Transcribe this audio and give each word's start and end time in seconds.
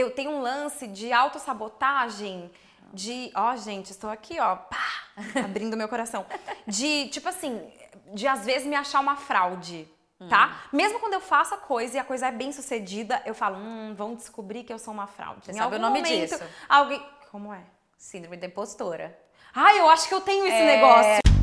Eu 0.00 0.10
tenho 0.10 0.30
um 0.30 0.40
lance 0.40 0.86
de 0.86 1.12
autossabotagem, 1.12 2.50
de. 2.92 3.30
Ó, 3.34 3.54
gente, 3.56 3.90
estou 3.90 4.08
aqui, 4.08 4.40
ó, 4.40 4.56
pá, 4.56 4.86
abrindo 5.44 5.76
meu 5.76 5.88
coração. 5.88 6.24
De, 6.66 7.08
tipo 7.08 7.28
assim, 7.28 7.70
de 8.14 8.26
às 8.26 8.44
vezes 8.44 8.66
me 8.66 8.74
achar 8.74 9.00
uma 9.00 9.16
fraude. 9.16 9.86
Tá? 10.28 10.64
Mesmo 10.70 10.98
quando 11.00 11.14
eu 11.14 11.20
faço 11.20 11.54
a 11.54 11.56
coisa 11.56 11.96
e 11.96 11.98
a 11.98 12.04
coisa 12.04 12.26
é 12.26 12.32
bem 12.32 12.52
sucedida, 12.52 13.22
eu 13.24 13.34
falo, 13.34 13.56
hum, 13.56 13.94
vão 13.96 14.14
descobrir 14.14 14.64
que 14.64 14.72
eu 14.72 14.78
sou 14.78 14.92
uma 14.92 15.06
fraude. 15.06 15.46
Você 15.46 15.54
sabe 15.54 15.76
o 15.76 15.78
nome 15.78 16.02
disso? 16.02 16.38
Alguém. 16.68 17.02
Como 17.30 17.54
é? 17.54 17.60
Síndrome 17.96 18.36
da 18.36 18.46
impostora. 18.46 19.18
Ai, 19.54 19.78
eu 19.80 19.88
acho 19.88 20.08
que 20.08 20.14
eu 20.14 20.20
tenho 20.20 20.44
esse 20.46 20.56
É. 20.56 20.76
negócio. 20.76 21.39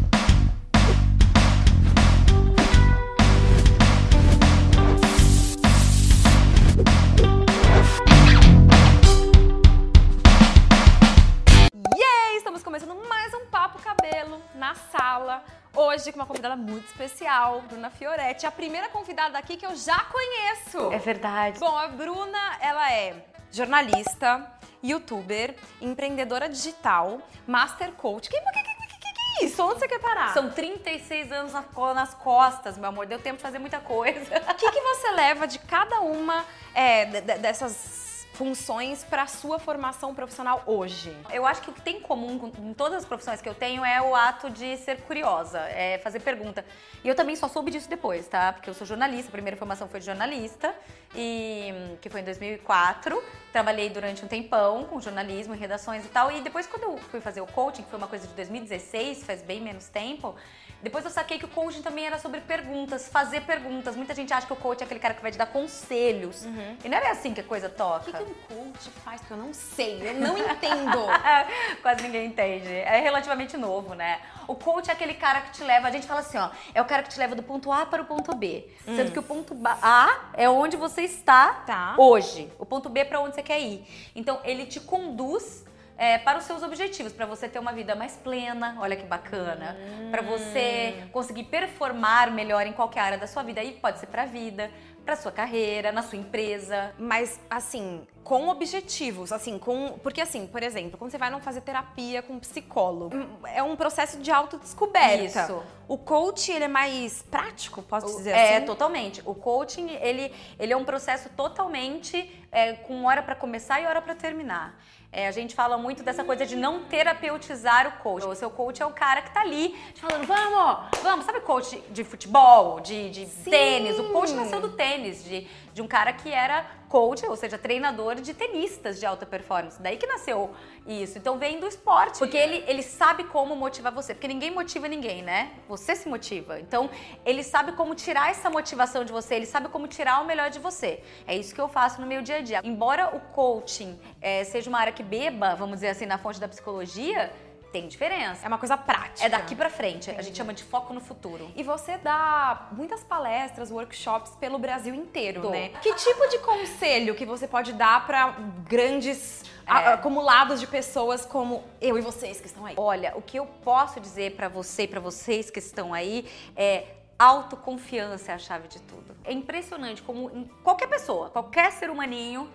Hoje 15.87 16.11
com 16.11 16.19
uma 16.19 16.25
convidada 16.25 16.57
muito 16.57 16.85
especial, 16.87 17.61
Bruna 17.61 17.89
Fioretti. 17.89 18.45
A 18.45 18.51
primeira 18.51 18.89
convidada 18.89 19.37
aqui 19.39 19.55
que 19.55 19.65
eu 19.65 19.73
já 19.73 19.97
conheço. 20.03 20.91
É 20.91 20.97
verdade. 20.99 21.57
Bom, 21.59 21.77
a 21.77 21.87
Bruna, 21.87 22.57
ela 22.59 22.91
é 22.91 23.23
jornalista, 23.49 24.51
youtuber, 24.83 25.55
empreendedora 25.79 26.49
digital, 26.49 27.19
master 27.47 27.93
coach. 27.93 28.29
Que, 28.29 28.37
que, 28.37 28.51
que, 28.51 28.63
que, 28.63 29.07
é 29.39 29.45
isso? 29.45 29.63
Onde 29.63 29.79
você 29.79 29.87
quer 29.87 29.99
parar? 29.99 30.33
São 30.33 30.49
36 30.51 31.31
anos 31.31 31.53
nas 31.95 32.13
costas, 32.15 32.77
meu 32.77 32.89
amor. 32.89 33.05
Deu 33.05 33.19
tempo 33.19 33.37
de 33.37 33.43
fazer 33.43 33.59
muita 33.59 33.79
coisa. 33.79 34.19
O 34.51 34.55
que, 34.55 34.69
que 34.69 34.81
você 34.81 35.11
leva 35.11 35.47
de 35.47 35.57
cada 35.57 36.01
uma 36.01 36.43
é, 36.75 37.05
de- 37.05 37.21
de- 37.21 37.37
dessas 37.37 38.06
funções 38.37 39.03
para 39.03 39.25
sua 39.25 39.57
formação 39.57 40.13
profissional 40.13 40.61
hoje? 40.67 41.15
Eu 41.33 41.43
acho 41.45 41.61
que 41.63 41.71
o 41.71 41.73
que 41.73 41.81
tem 41.81 41.97
em 41.97 42.01
comum 42.01 42.37
com- 42.37 42.51
em 42.69 42.73
todas 42.73 42.99
as 42.99 43.05
profissões 43.05 43.41
que 43.41 43.49
eu 43.49 43.55
tenho 43.55 43.83
é 43.83 43.99
o 43.99 44.15
ato 44.15 44.49
de 44.51 44.77
ser 44.77 45.01
curiosa, 45.01 45.59
é 45.59 45.97
fazer 46.03 46.19
pergunta. 46.19 46.63
E 47.03 47.07
eu 47.09 47.15
também 47.15 47.35
só 47.35 47.47
soube 47.47 47.71
disso 47.71 47.89
depois, 47.89 48.27
tá? 48.27 48.53
Porque 48.53 48.69
eu 48.69 48.75
sou 48.75 48.85
jornalista, 48.85 49.29
a 49.29 49.31
primeira 49.31 49.57
formação 49.57 49.87
foi 49.89 49.99
de 49.99 50.05
jornalista, 50.05 50.73
e 51.15 51.73
que 51.99 52.09
foi 52.09 52.21
em 52.21 52.23
2004. 52.23 53.21
Trabalhei 53.51 53.89
durante 53.89 54.23
um 54.23 54.27
tempão 54.27 54.83
com 54.85 55.01
jornalismo 55.01 55.55
em 55.55 55.57
redações 55.57 56.05
e 56.05 56.09
tal. 56.09 56.31
E 56.31 56.41
depois, 56.41 56.67
quando 56.67 56.83
eu 56.83 56.97
fui 56.97 57.19
fazer 57.19 57.41
o 57.41 57.47
coaching, 57.47 57.81
que 57.83 57.89
foi 57.89 57.97
uma 57.97 58.07
coisa 58.07 58.27
de 58.27 58.33
2016, 58.35 59.23
faz 59.23 59.41
bem 59.41 59.59
menos 59.61 59.87
tempo, 59.87 60.35
depois 60.83 61.03
eu 61.05 61.09
saquei 61.09 61.39
que 61.39 61.45
o 61.45 61.47
coaching 61.47 61.81
também 61.81 62.05
era 62.05 62.19
sobre 62.19 62.39
perguntas, 62.41 63.07
fazer 63.09 63.41
perguntas. 63.41 63.95
Muita 63.95 64.13
gente 64.13 64.31
acha 64.31 64.45
que 64.45 64.53
o 64.53 64.55
coach 64.55 64.81
é 64.81 64.83
aquele 64.83 64.99
cara 64.99 65.15
que 65.15 65.21
vai 65.23 65.31
te 65.31 65.37
dar 65.37 65.47
conselhos. 65.47 66.45
E 66.83 66.89
não 66.89 66.97
é 66.99 67.09
assim 67.09 67.33
que 67.33 67.41
a 67.41 67.43
coisa 67.43 67.67
toca. 67.67 68.01
O 68.01 68.13
que, 68.13 68.23
que 68.25 68.26
um 68.27 68.33
coach 68.33 68.89
faz? 69.03 69.19
Porque 69.21 69.33
eu 69.33 69.37
não 69.37 69.53
sei, 69.53 70.09
eu 70.09 70.13
não 70.15 70.37
entendo. 70.37 70.99
Quase 71.81 72.03
ninguém 72.03 72.27
entende. 72.27 72.71
É 72.73 72.99
relativamente 72.99 73.57
novo, 73.57 73.93
né? 73.95 74.19
O 74.47 74.55
coach 74.55 74.89
é 74.89 74.93
aquele 74.93 75.13
cara 75.13 75.41
que 75.41 75.51
te 75.51 75.63
leva, 75.63 75.87
a 75.87 75.91
gente 75.91 76.05
fala 76.07 76.21
assim, 76.21 76.37
ó, 76.37 76.49
é 76.73 76.81
o 76.81 76.85
cara 76.85 77.03
que 77.03 77.09
te 77.09 77.19
leva 77.19 77.35
do 77.35 77.43
ponto 77.43 77.71
A 77.71 77.85
para 77.85 78.01
o 78.01 78.05
ponto 78.05 78.35
B. 78.35 78.67
Sendo 78.85 79.11
que 79.11 79.19
o 79.19 79.23
ponto 79.23 79.55
A 79.81 80.29
é 80.33 80.49
onde 80.49 80.77
você 80.77 81.01
está 81.01 81.63
Tá. 81.65 81.95
hoje. 81.97 82.51
O 82.59 82.65
ponto 82.65 82.89
B 82.89 83.01
é 83.01 83.05
para 83.05 83.19
onde 83.19 83.35
você 83.35 83.43
quer 83.43 83.59
ir. 83.59 83.85
Então, 84.15 84.39
ele 84.43 84.65
te 84.65 84.79
conduz 84.79 85.65
é, 85.97 86.17
para 86.19 86.37
os 86.37 86.43
seus 86.45 86.61
objetivos, 86.61 87.11
para 87.11 87.25
você 87.25 87.49
ter 87.49 87.57
uma 87.59 87.73
vida 87.73 87.95
mais 87.95 88.15
plena, 88.15 88.77
olha 88.79 88.95
que 88.95 89.03
bacana, 89.05 89.75
para 90.11 90.21
você 90.21 91.07
conseguir 91.11 91.45
performar 91.45 92.31
melhor 92.31 92.67
em 92.67 92.71
qualquer 92.73 92.99
área 93.01 93.17
da 93.17 93.25
sua 93.27 93.41
vida. 93.43 93.59
Aí 93.61 93.73
pode 93.81 93.99
ser 93.99 94.05
para 94.05 94.21
a 94.23 94.25
vida, 94.25 94.69
para 95.07 95.15
sua 95.15 95.31
carreira, 95.31 95.89
na 95.89 96.03
sua 96.03 96.19
empresa. 96.19 96.93
Mas, 96.99 97.39
assim, 97.49 98.05
com 98.25 98.49
objetivos, 98.49 99.31
assim, 99.31 99.57
com. 99.57 99.97
Porque, 100.03 100.19
assim, 100.19 100.45
por 100.45 100.61
exemplo, 100.61 100.97
quando 100.97 101.11
você 101.11 101.17
vai 101.17 101.29
não 101.29 101.39
fazer 101.39 101.61
terapia 101.61 102.21
com 102.21 102.33
um 102.33 102.39
psicólogo, 102.39 103.15
é 103.45 103.63
um 103.63 103.77
processo 103.77 104.17
de 104.17 104.29
autodescoberta. 104.29 105.43
Isso. 105.43 105.63
O 105.87 105.97
coach, 105.97 106.51
ele 106.51 106.65
é 106.65 106.67
mais 106.67 107.21
prático, 107.21 107.81
posso 107.81 108.17
dizer 108.17 108.31
é, 108.31 108.57
assim? 108.57 108.65
totalmente. 108.65 109.21
O 109.25 109.33
coaching, 109.33 109.89
ele, 110.01 110.29
ele 110.59 110.73
é 110.73 110.75
um 110.75 110.83
processo 110.83 111.29
totalmente 111.29 112.45
é, 112.51 112.73
com 112.73 113.05
hora 113.05 113.23
para 113.23 113.33
começar 113.33 113.79
e 113.79 113.85
hora 113.85 114.01
para 114.01 114.13
terminar. 114.13 114.77
É, 115.11 115.27
a 115.27 115.31
gente 115.31 115.55
fala 115.55 115.77
muito 115.77 116.03
dessa 116.03 116.23
coisa 116.23 116.45
de 116.45 116.55
não 116.55 116.83
terapeutizar 116.83 117.87
o 117.87 118.03
coach. 118.03 118.25
O 118.25 118.35
seu 118.35 118.49
coach 118.49 118.81
é 118.81 118.85
o 118.85 118.91
cara 118.91 119.21
que 119.21 119.31
tá 119.31 119.41
ali 119.41 119.69
te 119.93 120.01
falando, 120.01 120.27
vamos, 120.27 121.01
vamos. 121.01 121.25
Sabe 121.25 121.39
coach 121.39 121.81
de 121.89 122.03
futebol, 122.03 122.79
de, 122.81 123.09
de 123.09 123.25
tênis? 123.25 123.97
O 123.97 124.11
coach 124.11 124.33
nasceu 124.33 124.59
do 124.59 124.69
tênis, 124.69 125.23
de, 125.23 125.47
de 125.73 125.81
um 125.81 125.87
cara 125.87 126.11
que 126.11 126.29
era 126.29 126.65
coach, 126.89 127.25
ou 127.25 127.35
seja, 127.35 127.57
treinador 127.57 128.15
de 128.15 128.33
tenistas 128.33 128.99
de 128.99 129.05
alta 129.05 129.25
performance. 129.25 129.81
Daí 129.81 129.97
que 129.97 130.07
nasceu 130.07 130.53
isso. 130.85 131.17
Então 131.17 131.37
vem 131.37 131.59
do 131.59 131.67
esporte. 131.67 132.19
Porque 132.19 132.37
ele, 132.37 132.63
ele 132.67 132.81
sabe 132.83 133.23
como 133.25 133.55
motivar 133.55 133.91
você. 133.91 134.13
Porque 134.13 134.27
ninguém 134.27 134.51
motiva 134.51 134.87
ninguém, 134.87 135.21
né? 135.21 135.53
Você 135.67 135.95
se 135.95 136.07
motiva. 136.07 136.59
Então 136.59 136.89
ele 137.25 137.43
sabe 137.43 137.73
como 137.73 137.93
tirar 137.95 138.31
essa 138.31 138.49
motivação 138.49 139.03
de 139.03 139.11
você, 139.11 139.35
ele 139.35 139.45
sabe 139.45 139.69
como 139.69 139.87
tirar 139.87 140.21
o 140.21 140.25
melhor 140.25 140.49
de 140.49 140.59
você. 140.59 141.03
É 141.25 141.35
isso 141.35 141.53
que 141.53 141.61
eu 141.61 141.67
faço 141.67 142.01
no 142.01 142.07
meu 142.07 142.21
dia 142.21 142.37
a 142.37 142.41
dia. 142.41 142.61
Embora 142.63 143.15
o 143.15 143.19
coaching 143.19 143.99
eh, 144.21 144.43
seja 144.43 144.69
uma 144.69 144.79
área 144.79 144.93
que 144.93 145.03
beba, 145.03 145.55
vamos 145.55 145.75
dizer 145.75 145.89
assim, 145.89 146.05
na 146.05 146.17
fonte 146.17 146.39
da 146.39 146.47
psicologia, 146.47 147.31
tem 147.71 147.87
diferença. 147.87 148.45
É 148.45 148.47
uma 148.47 148.57
coisa 148.57 148.77
prática. 148.77 149.25
É 149.25 149.29
daqui 149.29 149.55
pra 149.55 149.69
frente. 149.69 150.09
A 150.11 150.21
gente 150.21 150.35
chama 150.37 150.53
de 150.53 150.63
foco 150.63 150.93
no 150.93 151.01
futuro. 151.01 151.51
E 151.55 151.63
você 151.63 151.97
dá 151.97 152.67
muitas 152.71 153.03
palestras, 153.03 153.71
workshops 153.71 154.31
pelo 154.39 154.57
Brasil 154.57 154.93
inteiro, 154.95 155.41
Dou. 155.41 155.51
né? 155.51 155.69
Que 155.81 155.93
tipo 155.95 156.27
de 156.29 156.39
conselho 156.39 157.15
que 157.15 157.25
você 157.25 157.47
pode 157.47 157.73
dar 157.73 158.05
para 158.07 158.31
grandes 158.67 159.43
É. 159.67 159.71
acumulados 159.93 160.59
de 160.59 160.67
pessoas 160.67 161.25
como 161.25 161.63
eu 161.81 161.97
e 161.97 162.01
vocês 162.01 162.39
que 162.39 162.47
estão 162.47 162.65
aí? 162.65 162.73
Olha, 162.77 163.13
o 163.15 163.21
que 163.21 163.37
eu 163.37 163.45
posso 163.45 163.99
dizer 163.99 164.33
pra 164.35 164.47
você 164.47 164.83
e 164.83 164.87
pra 164.87 164.99
vocês 164.99 165.49
que 165.49 165.59
estão 165.59 165.93
aí 165.93 166.25
é 166.55 166.85
autoconfiança 167.19 168.31
é 168.31 168.35
a 168.35 168.37
chave 168.39 168.67
de 168.67 168.79
tudo. 168.81 169.15
É 169.25 169.31
impressionante 169.33 170.01
como 170.01 170.47
qualquer 170.63 170.87
pessoa, 170.87 171.29
qualquer 171.29 171.71
ser 171.71 171.89
humaninho, 171.89 172.49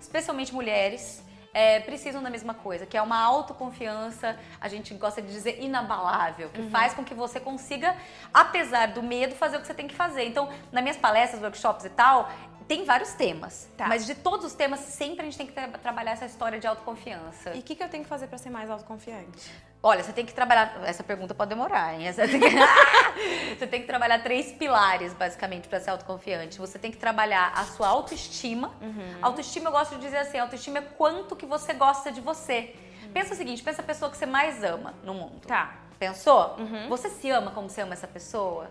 especialmente 0.00 0.52
mulheres, 0.54 1.22
é, 1.56 1.80
precisam 1.80 2.22
da 2.22 2.28
mesma 2.28 2.52
coisa, 2.52 2.84
que 2.84 2.98
é 2.98 3.00
uma 3.00 3.18
autoconfiança, 3.18 4.38
a 4.60 4.68
gente 4.68 4.92
gosta 4.92 5.22
de 5.22 5.28
dizer 5.28 5.58
inabalável, 5.58 6.50
que 6.50 6.68
faz 6.68 6.92
com 6.92 7.02
que 7.02 7.14
você 7.14 7.40
consiga, 7.40 7.96
apesar 8.32 8.88
do 8.88 9.02
medo, 9.02 9.34
fazer 9.34 9.56
o 9.56 9.60
que 9.62 9.66
você 9.66 9.72
tem 9.72 9.88
que 9.88 9.94
fazer. 9.94 10.24
Então, 10.24 10.50
nas 10.70 10.82
minhas 10.82 10.98
palestras, 10.98 11.40
workshops 11.40 11.86
e 11.86 11.88
tal, 11.88 12.30
tem 12.68 12.84
vários 12.84 13.12
temas, 13.14 13.68
Tá. 13.76 13.86
mas 13.86 14.04
de 14.06 14.14
todos 14.14 14.46
os 14.46 14.52
temas, 14.54 14.80
sempre 14.80 15.20
a 15.22 15.24
gente 15.24 15.36
tem 15.38 15.46
que 15.46 15.52
tra- 15.52 15.68
trabalhar 15.78 16.12
essa 16.12 16.26
história 16.26 16.58
de 16.58 16.66
autoconfiança. 16.66 17.54
E 17.54 17.60
o 17.60 17.62
que, 17.62 17.74
que 17.74 17.82
eu 17.82 17.88
tenho 17.88 18.02
que 18.02 18.08
fazer 18.08 18.26
para 18.26 18.38
ser 18.38 18.50
mais 18.50 18.68
autoconfiante? 18.70 19.50
Olha, 19.82 20.02
você 20.02 20.12
tem 20.12 20.26
que 20.26 20.34
trabalhar. 20.34 20.80
Essa 20.84 21.04
pergunta 21.04 21.32
pode 21.34 21.50
demorar, 21.50 21.94
hein? 21.94 22.08
Essa 22.08 22.22
você 22.26 23.66
tem 23.66 23.80
que 23.82 23.86
trabalhar 23.86 24.20
três 24.22 24.50
pilares, 24.52 25.12
basicamente, 25.12 25.68
para 25.68 25.78
ser 25.80 25.90
autoconfiante. 25.90 26.58
Você 26.58 26.78
tem 26.78 26.90
que 26.90 26.96
trabalhar 26.96 27.52
a 27.54 27.64
sua 27.64 27.88
autoestima. 27.88 28.74
Autoestima, 29.22 29.68
eu 29.68 29.72
gosto 29.72 29.94
de 29.96 30.00
dizer 30.00 30.18
assim: 30.18 30.38
autoestima 30.38 30.78
é 30.78 30.82
quanto 30.82 31.36
que 31.36 31.46
você 31.46 31.72
gosta 31.72 32.10
de 32.10 32.20
você. 32.20 32.74
Pensa 33.12 33.34
o 33.34 33.36
seguinte: 33.36 33.62
pensa 33.62 33.80
a 33.82 33.84
pessoa 33.84 34.10
que 34.10 34.16
você 34.16 34.26
mais 34.26 34.64
ama 34.64 34.94
no 35.04 35.14
mundo. 35.14 35.46
Tá, 35.46 35.74
Pensou? 35.98 36.56
Você 36.88 37.08
se 37.08 37.30
ama 37.30 37.50
como 37.52 37.68
você 37.70 37.80
ama 37.82 37.92
essa 37.94 38.06
pessoa? 38.08 38.68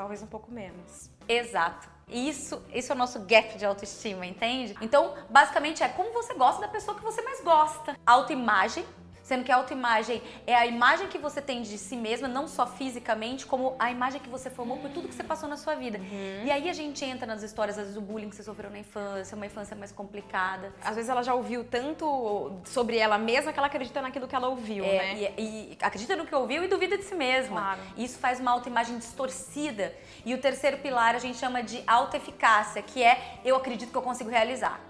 Talvez 0.00 0.22
um 0.22 0.26
pouco 0.26 0.50
menos. 0.50 1.10
Exato. 1.28 1.86
Isso, 2.08 2.62
isso 2.72 2.90
é 2.90 2.94
o 2.94 2.98
nosso 2.98 3.20
gap 3.26 3.58
de 3.58 3.66
autoestima, 3.66 4.24
entende? 4.24 4.74
Então, 4.80 5.14
basicamente 5.28 5.82
é 5.82 5.88
como 5.88 6.10
você 6.10 6.32
gosta 6.32 6.62
da 6.62 6.68
pessoa 6.68 6.96
que 6.96 7.04
você 7.04 7.20
mais 7.20 7.42
gosta. 7.42 7.94
Autoimagem, 8.06 8.82
sendo 9.30 9.44
que 9.44 9.52
a 9.52 9.56
autoimagem 9.56 10.20
é 10.44 10.56
a 10.56 10.66
imagem 10.66 11.06
que 11.06 11.16
você 11.16 11.40
tem 11.40 11.62
de 11.62 11.78
si 11.78 11.94
mesma, 11.94 12.26
não 12.26 12.48
só 12.48 12.66
fisicamente, 12.66 13.46
como 13.46 13.76
a 13.78 13.88
imagem 13.88 14.20
que 14.20 14.28
você 14.28 14.50
formou 14.50 14.78
por 14.78 14.90
tudo 14.90 15.06
que 15.06 15.14
você 15.14 15.22
passou 15.22 15.48
na 15.48 15.56
sua 15.56 15.76
vida. 15.76 16.00
E 16.44 16.50
aí 16.50 16.68
a 16.68 16.72
gente 16.72 17.04
entra 17.04 17.26
nas 17.32 17.40
histórias, 17.44 17.78
às 17.78 17.82
vezes, 17.84 17.94
do 17.94 18.00
bullying 18.00 18.28
que 18.28 18.34
você 18.34 18.42
sofreu 18.42 18.68
na 18.70 18.80
infância, 18.80 19.36
uma 19.36 19.46
infância 19.46 19.76
mais 19.76 19.92
complicada. 19.92 20.74
Às 20.84 20.96
vezes 20.96 21.08
ela 21.08 21.22
já 21.22 21.32
ouviu 21.32 21.62
tanto 21.62 22.50
sobre 22.64 22.96
ela 22.98 23.18
mesma 23.18 23.52
que 23.52 23.58
ela 23.60 23.68
acredita 23.68 24.02
naquilo 24.02 24.26
que 24.26 24.34
ela 24.34 24.48
ouviu, 24.48 24.84
É, 24.84 24.98
né? 24.98 25.32
e, 25.38 25.44
e 25.44 25.78
acredita 25.80 26.16
no 26.16 26.26
que 26.26 26.34
ouviu 26.34 26.64
e 26.64 26.66
duvida 26.66 26.98
de 26.98 27.04
si 27.04 27.14
mesma. 27.14 27.60
Claro. 27.60 27.80
Isso 27.96 28.18
faz 28.18 28.40
uma 28.40 28.50
autoimagem 28.50 28.98
distorcida. 28.98 29.94
E 30.26 30.34
o 30.34 30.38
terceiro 30.38 30.78
pilar 30.78 31.14
a 31.14 31.20
gente 31.20 31.38
chama 31.38 31.62
de 31.62 31.84
autoeficácia, 31.86 32.82
que 32.82 33.00
é 33.00 33.38
eu 33.44 33.54
acredito 33.54 33.92
que 33.92 33.96
eu 33.96 34.02
consigo 34.02 34.28
realizar. 34.28 34.80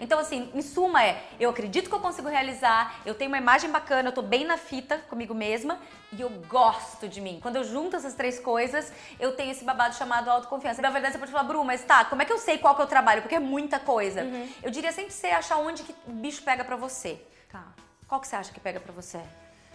Então, 0.00 0.18
assim, 0.18 0.50
em 0.54 0.62
suma 0.62 1.02
é, 1.04 1.22
eu 1.38 1.48
acredito 1.50 1.88
que 1.88 1.94
eu 1.94 2.00
consigo 2.00 2.28
realizar, 2.28 3.00
eu 3.06 3.14
tenho 3.14 3.30
uma 3.30 3.38
imagem 3.38 3.65
bacana, 3.68 4.08
eu 4.08 4.12
tô 4.12 4.22
bem 4.22 4.44
na 4.44 4.56
fita 4.56 4.98
comigo 5.08 5.34
mesma 5.34 5.78
e 6.12 6.20
eu 6.20 6.28
gosto 6.48 7.08
de 7.08 7.20
mim. 7.20 7.38
Quando 7.42 7.56
eu 7.56 7.64
junto 7.64 7.96
essas 7.96 8.14
três 8.14 8.38
coisas, 8.38 8.92
eu 9.18 9.34
tenho 9.36 9.50
esse 9.52 9.64
babado 9.64 9.94
chamado 9.94 10.28
autoconfiança. 10.30 10.80
Na 10.82 10.90
verdade, 10.90 11.12
você 11.14 11.18
pode 11.18 11.32
falar, 11.32 11.44
Bru, 11.44 11.64
mas 11.64 11.82
tá, 11.84 12.04
como 12.04 12.22
é 12.22 12.24
que 12.24 12.32
eu 12.32 12.38
sei 12.38 12.58
qual 12.58 12.74
que 12.74 12.82
é 12.82 12.84
o 12.84 12.88
trabalho? 12.88 13.22
Porque 13.22 13.34
é 13.34 13.40
muita 13.40 13.78
coisa. 13.78 14.22
Eu 14.62 14.70
diria 14.70 14.92
sempre 14.92 15.12
você 15.12 15.28
achar 15.28 15.56
onde 15.58 15.82
que 15.82 15.94
o 16.06 16.12
bicho 16.12 16.42
pega 16.42 16.64
pra 16.64 16.76
você. 16.76 17.20
Tá. 17.50 17.64
Qual 18.08 18.20
que 18.20 18.26
você 18.28 18.36
acha 18.36 18.52
que 18.52 18.60
pega 18.60 18.78
pra 18.80 18.92
você? 18.92 19.20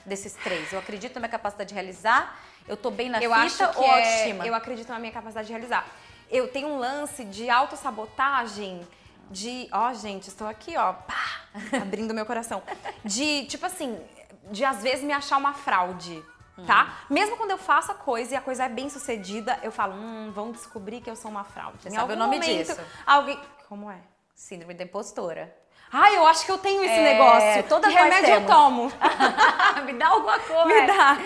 Desses 0.06 0.34
três. 0.34 0.72
Eu 0.74 0.80
acredito 0.80 1.14
na 1.16 1.20
minha 1.22 1.30
capacidade 1.30 1.68
de 1.70 1.74
realizar, 1.76 2.40
eu 2.68 2.76
tô 2.76 2.90
bem 2.90 3.10
na 3.10 3.22
eu 3.22 3.32
fita 3.32 3.66
acho 3.66 3.74
que 3.74 3.80
ou 3.80 3.86
é- 3.86 3.90
autoestima? 3.96 4.48
eu 4.48 4.56
acredito 4.56 4.90
na 4.90 5.00
minha 5.00 5.12
capacidade 5.12 5.48
de 5.48 5.54
realizar. 5.54 5.86
Eu 6.30 6.48
tenho 6.48 6.70
um 6.70 6.78
lance 6.78 7.24
de 7.26 7.50
autossabotagem 7.50 8.88
de, 9.32 9.68
ó, 9.72 9.94
gente, 9.94 10.28
estou 10.28 10.48
aqui, 10.48 10.76
ó, 10.78 10.94
pá, 10.94 11.42
abrindo 11.82 12.14
meu 12.14 12.26
coração. 12.26 12.62
De, 13.04 13.46
tipo 13.46 13.66
assim, 13.66 14.00
de 14.52 14.64
às 14.66 14.82
vezes 14.84 15.04
me 15.04 15.14
achar 15.14 15.38
uma 15.38 15.54
fraude. 15.54 16.24
Tá? 16.68 17.00
Mesmo 17.10 17.38
quando 17.38 17.50
eu 17.52 17.58
faço 17.58 17.92
a 17.92 17.96
coisa 17.96 18.34
e 18.34 18.38
a 18.38 18.42
coisa 18.42 18.66
é 18.66 18.70
bem 18.70 18.88
sucedida, 18.88 19.58
eu 19.64 19.72
falo, 19.72 19.94
hum, 19.96 20.32
vão 20.32 20.52
descobrir 20.52 21.02
que 21.02 21.10
eu 21.10 21.16
sou 21.16 21.32
uma 21.32 21.44
fraude. 21.44 21.78
Você 21.82 21.90
sabe 21.90 22.14
o 22.14 22.16
nome 22.16 22.38
disso? 22.38 22.80
Alguém. 23.08 23.40
Como 23.68 23.90
é? 23.90 23.98
Síndrome 24.36 24.76
da 24.76 24.84
impostora. 24.84 25.56
Ai, 25.92 26.16
eu 26.18 26.26
acho 26.28 26.46
que 26.46 26.52
eu 26.52 26.58
tenho 26.60 26.84
esse 26.84 26.94
É, 26.94 27.14
negócio. 27.14 27.64
todas 27.68 27.92
que 27.92 27.98
remédio 28.00 28.30
eu 28.30 28.36
temos. 28.46 28.52
tomo. 28.52 28.92
Me 29.86 29.94
dá 29.94 30.08
alguma 30.10 30.40
coisa. 30.40 30.66
Me 30.66 30.86
dá. 30.88 31.18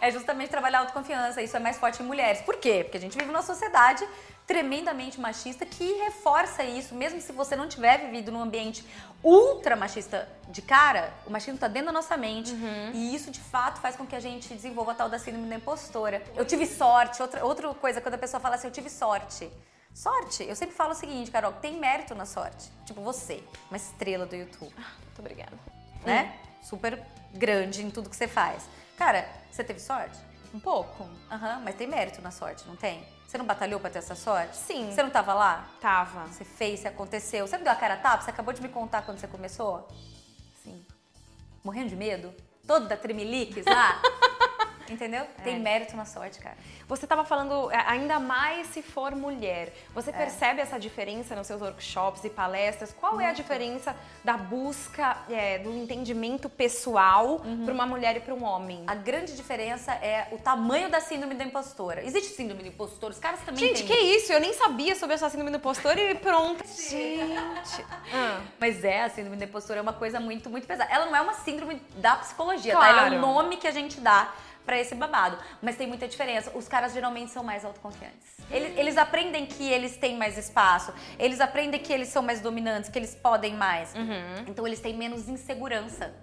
É 0.00 0.10
justamente 0.10 0.50
trabalhar 0.50 0.78
a 0.78 0.80
autoconfiança. 0.82 1.40
Isso 1.40 1.56
é 1.56 1.60
mais 1.60 1.78
forte 1.78 2.02
em 2.02 2.06
mulheres. 2.06 2.42
Por 2.42 2.56
quê? 2.56 2.82
Porque 2.84 2.98
a 2.98 3.00
gente 3.00 3.14
vive 3.16 3.26
numa 3.26 3.42
sociedade 3.42 4.06
tremendamente 4.46 5.20
machista 5.20 5.64
que 5.64 5.84
reforça 6.04 6.62
isso, 6.62 6.94
mesmo 6.94 7.20
se 7.20 7.32
você 7.32 7.56
não 7.56 7.66
tiver 7.68 7.98
vivido 7.98 8.30
num 8.30 8.42
ambiente 8.42 8.84
ultra 9.22 9.74
machista 9.74 10.28
de 10.48 10.60
cara, 10.60 11.12
o 11.26 11.30
machismo 11.30 11.58
tá 11.58 11.66
dentro 11.66 11.86
da 11.86 11.92
nossa 11.92 12.16
mente. 12.16 12.52
Uhum. 12.52 12.90
E 12.92 13.14
isso, 13.14 13.30
de 13.30 13.40
fato, 13.40 13.80
faz 13.80 13.96
com 13.96 14.06
que 14.06 14.14
a 14.14 14.20
gente 14.20 14.52
desenvolva 14.52 14.92
a 14.92 14.94
tal 14.94 15.08
da 15.08 15.18
síndrome 15.18 15.48
da 15.48 15.56
impostora. 15.56 16.22
Eu 16.36 16.44
tive 16.44 16.66
sorte. 16.66 17.22
Outra, 17.22 17.44
outra 17.44 17.72
coisa, 17.74 18.00
quando 18.00 18.14
a 18.14 18.18
pessoa 18.18 18.38
fala 18.38 18.56
assim, 18.56 18.66
eu 18.66 18.72
tive 18.72 18.90
sorte. 18.90 19.50
Sorte, 19.94 20.44
eu 20.44 20.56
sempre 20.56 20.74
falo 20.74 20.90
o 20.90 20.94
seguinte, 20.94 21.30
Carol, 21.30 21.52
tem 21.52 21.78
mérito 21.78 22.14
na 22.14 22.26
sorte. 22.26 22.70
Tipo, 22.84 23.00
você, 23.00 23.42
uma 23.70 23.76
estrela 23.76 24.26
do 24.26 24.34
YouTube 24.34 24.74
Muito 24.76 25.18
obrigada. 25.20 25.56
né? 26.04 26.36
Super 26.62 27.00
grande 27.32 27.82
em 27.82 27.90
tudo 27.90 28.10
que 28.10 28.16
você 28.16 28.28
faz. 28.28 28.64
Cara, 28.96 29.26
você 29.50 29.64
teve 29.64 29.80
sorte? 29.80 30.18
Um 30.54 30.60
pouco. 30.60 31.04
Aham, 31.28 31.62
mas 31.64 31.74
tem 31.74 31.88
mérito 31.88 32.22
na 32.22 32.30
sorte, 32.30 32.64
não 32.68 32.76
tem? 32.76 33.04
Você 33.26 33.36
não 33.36 33.44
batalhou 33.44 33.80
pra 33.80 33.90
ter 33.90 33.98
essa 33.98 34.14
sorte? 34.14 34.56
Sim. 34.56 34.92
Você 34.92 35.02
não 35.02 35.10
tava 35.10 35.34
lá? 35.34 35.68
Tava. 35.80 36.26
Você 36.26 36.44
fez, 36.44 36.78
você 36.78 36.86
aconteceu. 36.86 37.44
Você 37.44 37.56
não 37.56 37.64
deu 37.64 37.72
a 37.72 37.76
cara 37.76 37.94
a 37.94 37.96
tapa? 37.96 38.22
Você 38.22 38.30
acabou 38.30 38.54
de 38.54 38.62
me 38.62 38.68
contar 38.68 39.02
quando 39.02 39.18
você 39.18 39.26
começou? 39.26 39.88
Sim. 40.62 40.86
Morrendo 41.64 41.88
de 41.88 41.96
medo? 41.96 42.32
Todo 42.68 42.86
da 42.86 42.96
tremeliques 42.96 43.66
lá? 43.66 44.00
Entendeu? 44.88 45.26
Tem 45.42 45.58
mérito 45.58 45.96
na 45.96 46.04
sorte, 46.04 46.38
cara. 46.38 46.56
Você 46.86 47.04
estava 47.06 47.24
falando 47.24 47.70
é, 47.70 47.82
ainda 47.86 48.20
mais 48.20 48.66
se 48.68 48.82
for 48.82 49.14
mulher. 49.14 49.72
Você 49.94 50.12
percebe 50.12 50.60
essa 50.60 50.78
diferença 50.78 51.34
nos 51.34 51.46
seus 51.46 51.60
workshops 51.62 52.22
e 52.24 52.30
palestras? 52.30 52.92
Qual 52.98 53.20
é 53.20 53.26
a 53.28 53.32
diferença 53.32 53.96
da 54.22 54.36
busca 54.36 55.16
é, 55.30 55.58
do 55.58 55.70
entendimento 55.74 56.48
pessoal 56.48 57.40
para 57.64 57.72
uma 57.72 57.86
mulher 57.86 58.16
e 58.16 58.20
para 58.20 58.34
um 58.34 58.44
homem? 58.44 58.84
A 58.86 58.94
grande 58.94 59.34
diferença 59.34 59.92
é 59.94 60.28
o 60.32 60.38
tamanho 60.38 60.90
da 60.90 61.00
síndrome 61.00 61.34
da 61.34 61.44
impostora. 61.44 62.04
Existe 62.04 62.34
síndrome 62.34 62.62
da 62.62 62.68
impostora? 62.68 63.12
Os 63.12 63.18
caras 63.18 63.40
também 63.40 63.60
Gente, 63.68 63.84
têm. 63.84 63.86
que 63.86 64.02
isso? 64.16 64.32
Eu 64.32 64.40
nem 64.40 64.52
sabia 64.52 64.94
sobre 64.94 65.14
essa 65.14 65.28
síndrome 65.30 65.50
do 65.50 65.56
impostor 65.56 65.96
e 65.98 66.14
pronto. 66.16 66.62
Gente. 66.66 67.84
Ah, 68.12 68.40
Mas 68.60 68.84
é, 68.84 69.02
a 69.02 69.08
síndrome 69.10 69.36
da 69.36 69.44
impostora 69.44 69.78
é 69.80 69.82
uma 69.82 69.92
coisa 69.92 70.20
muito, 70.20 70.48
muito 70.48 70.66
pesada. 70.66 70.92
Ela 70.92 71.06
não 71.06 71.16
é 71.16 71.20
uma 71.20 71.32
síndrome 71.34 71.80
da 71.96 72.16
psicologia, 72.16 72.72
tá? 72.76 72.88
Ela 72.88 73.06
é 73.06 73.08
Claro. 73.08 73.16
o 73.16 73.20
nome 73.20 73.56
que 73.56 73.66
a 73.66 73.70
gente 73.72 74.00
dá 74.00 74.32
pra 74.64 74.78
esse 74.78 74.94
babado. 74.94 75.38
Mas 75.62 75.76
tem 75.76 75.86
muita 75.86 76.08
diferença. 76.08 76.50
Os 76.54 76.68
caras 76.68 76.92
geralmente 76.92 77.30
são 77.30 77.44
mais 77.44 77.64
autoconfiantes. 77.64 78.34
Eles, 78.50 78.78
eles 78.78 78.96
aprendem 78.96 79.46
que 79.46 79.68
eles 79.70 79.96
têm 79.96 80.16
mais 80.16 80.36
espaço. 80.36 80.92
Eles 81.18 81.40
aprendem 81.40 81.80
que 81.80 81.92
eles 81.92 82.08
são 82.08 82.22
mais 82.22 82.40
dominantes, 82.40 82.90
que 82.90 82.98
eles 82.98 83.14
podem 83.14 83.54
mais. 83.54 83.94
Uhum. 83.94 84.44
Então 84.46 84.66
eles 84.66 84.80
têm 84.80 84.94
menos 84.94 85.28
insegurança. 85.28 86.14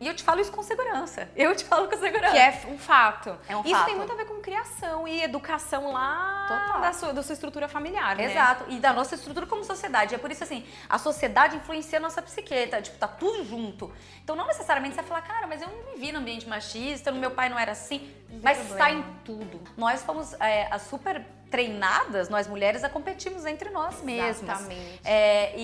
E 0.00 0.06
eu 0.06 0.14
te 0.14 0.22
falo 0.22 0.40
isso 0.40 0.52
com 0.52 0.62
segurança. 0.62 1.28
Eu 1.36 1.54
te 1.54 1.64
falo 1.64 1.88
com 1.88 1.96
segurança. 1.96 2.32
que 2.32 2.38
é 2.38 2.62
um 2.68 2.78
fato. 2.78 3.36
É 3.48 3.56
um 3.56 3.60
isso 3.60 3.70
fato. 3.70 3.86
tem 3.86 3.96
muito 3.96 4.12
a 4.12 4.16
ver 4.16 4.26
com 4.26 4.40
criação 4.40 5.06
e 5.06 5.22
educação 5.22 5.92
lá 5.92 6.46
Total. 6.48 6.80
da 6.80 6.92
sua, 6.92 7.12
da 7.12 7.22
sua 7.22 7.32
estrutura 7.32 7.68
familiar, 7.68 8.16
né? 8.16 8.24
Exato. 8.24 8.64
E 8.68 8.78
da 8.78 8.92
nossa 8.92 9.14
estrutura 9.14 9.46
como 9.46 9.64
sociedade. 9.64 10.14
É 10.14 10.18
por 10.18 10.30
isso, 10.30 10.42
assim, 10.44 10.66
a 10.88 10.98
sociedade 10.98 11.56
influencia 11.56 11.98
a 11.98 12.02
nossa 12.02 12.20
psique, 12.20 12.66
tá? 12.66 12.82
Tipo, 12.82 12.98
tá 12.98 13.08
tudo 13.08 13.44
junto. 13.44 13.92
Então, 14.22 14.34
não 14.36 14.46
necessariamente 14.46 14.94
você 14.94 15.02
vai 15.02 15.08
falar, 15.08 15.22
cara, 15.22 15.46
mas 15.46 15.62
eu 15.62 15.68
não 15.68 15.94
vivi 15.94 16.12
no 16.12 16.18
ambiente 16.18 16.48
machista, 16.48 17.12
meu 17.12 17.30
pai 17.30 17.48
não 17.48 17.58
era 17.58 17.72
assim. 17.72 18.12
Mas 18.42 18.58
problema. 18.58 18.90
está 18.90 18.90
em 18.90 19.02
tudo. 19.24 19.60
Nós 19.76 20.02
fomos 20.02 20.34
é, 20.34 20.68
as 20.70 20.82
super 20.82 21.24
treinadas, 21.50 22.28
nós 22.28 22.46
mulheres, 22.48 22.82
a 22.84 22.88
competirmos 22.88 23.44
entre 23.46 23.70
nós 23.70 24.02
mesmas. 24.02 24.42
Exatamente. 24.60 25.00
É, 25.04 25.52
e, 25.56 25.60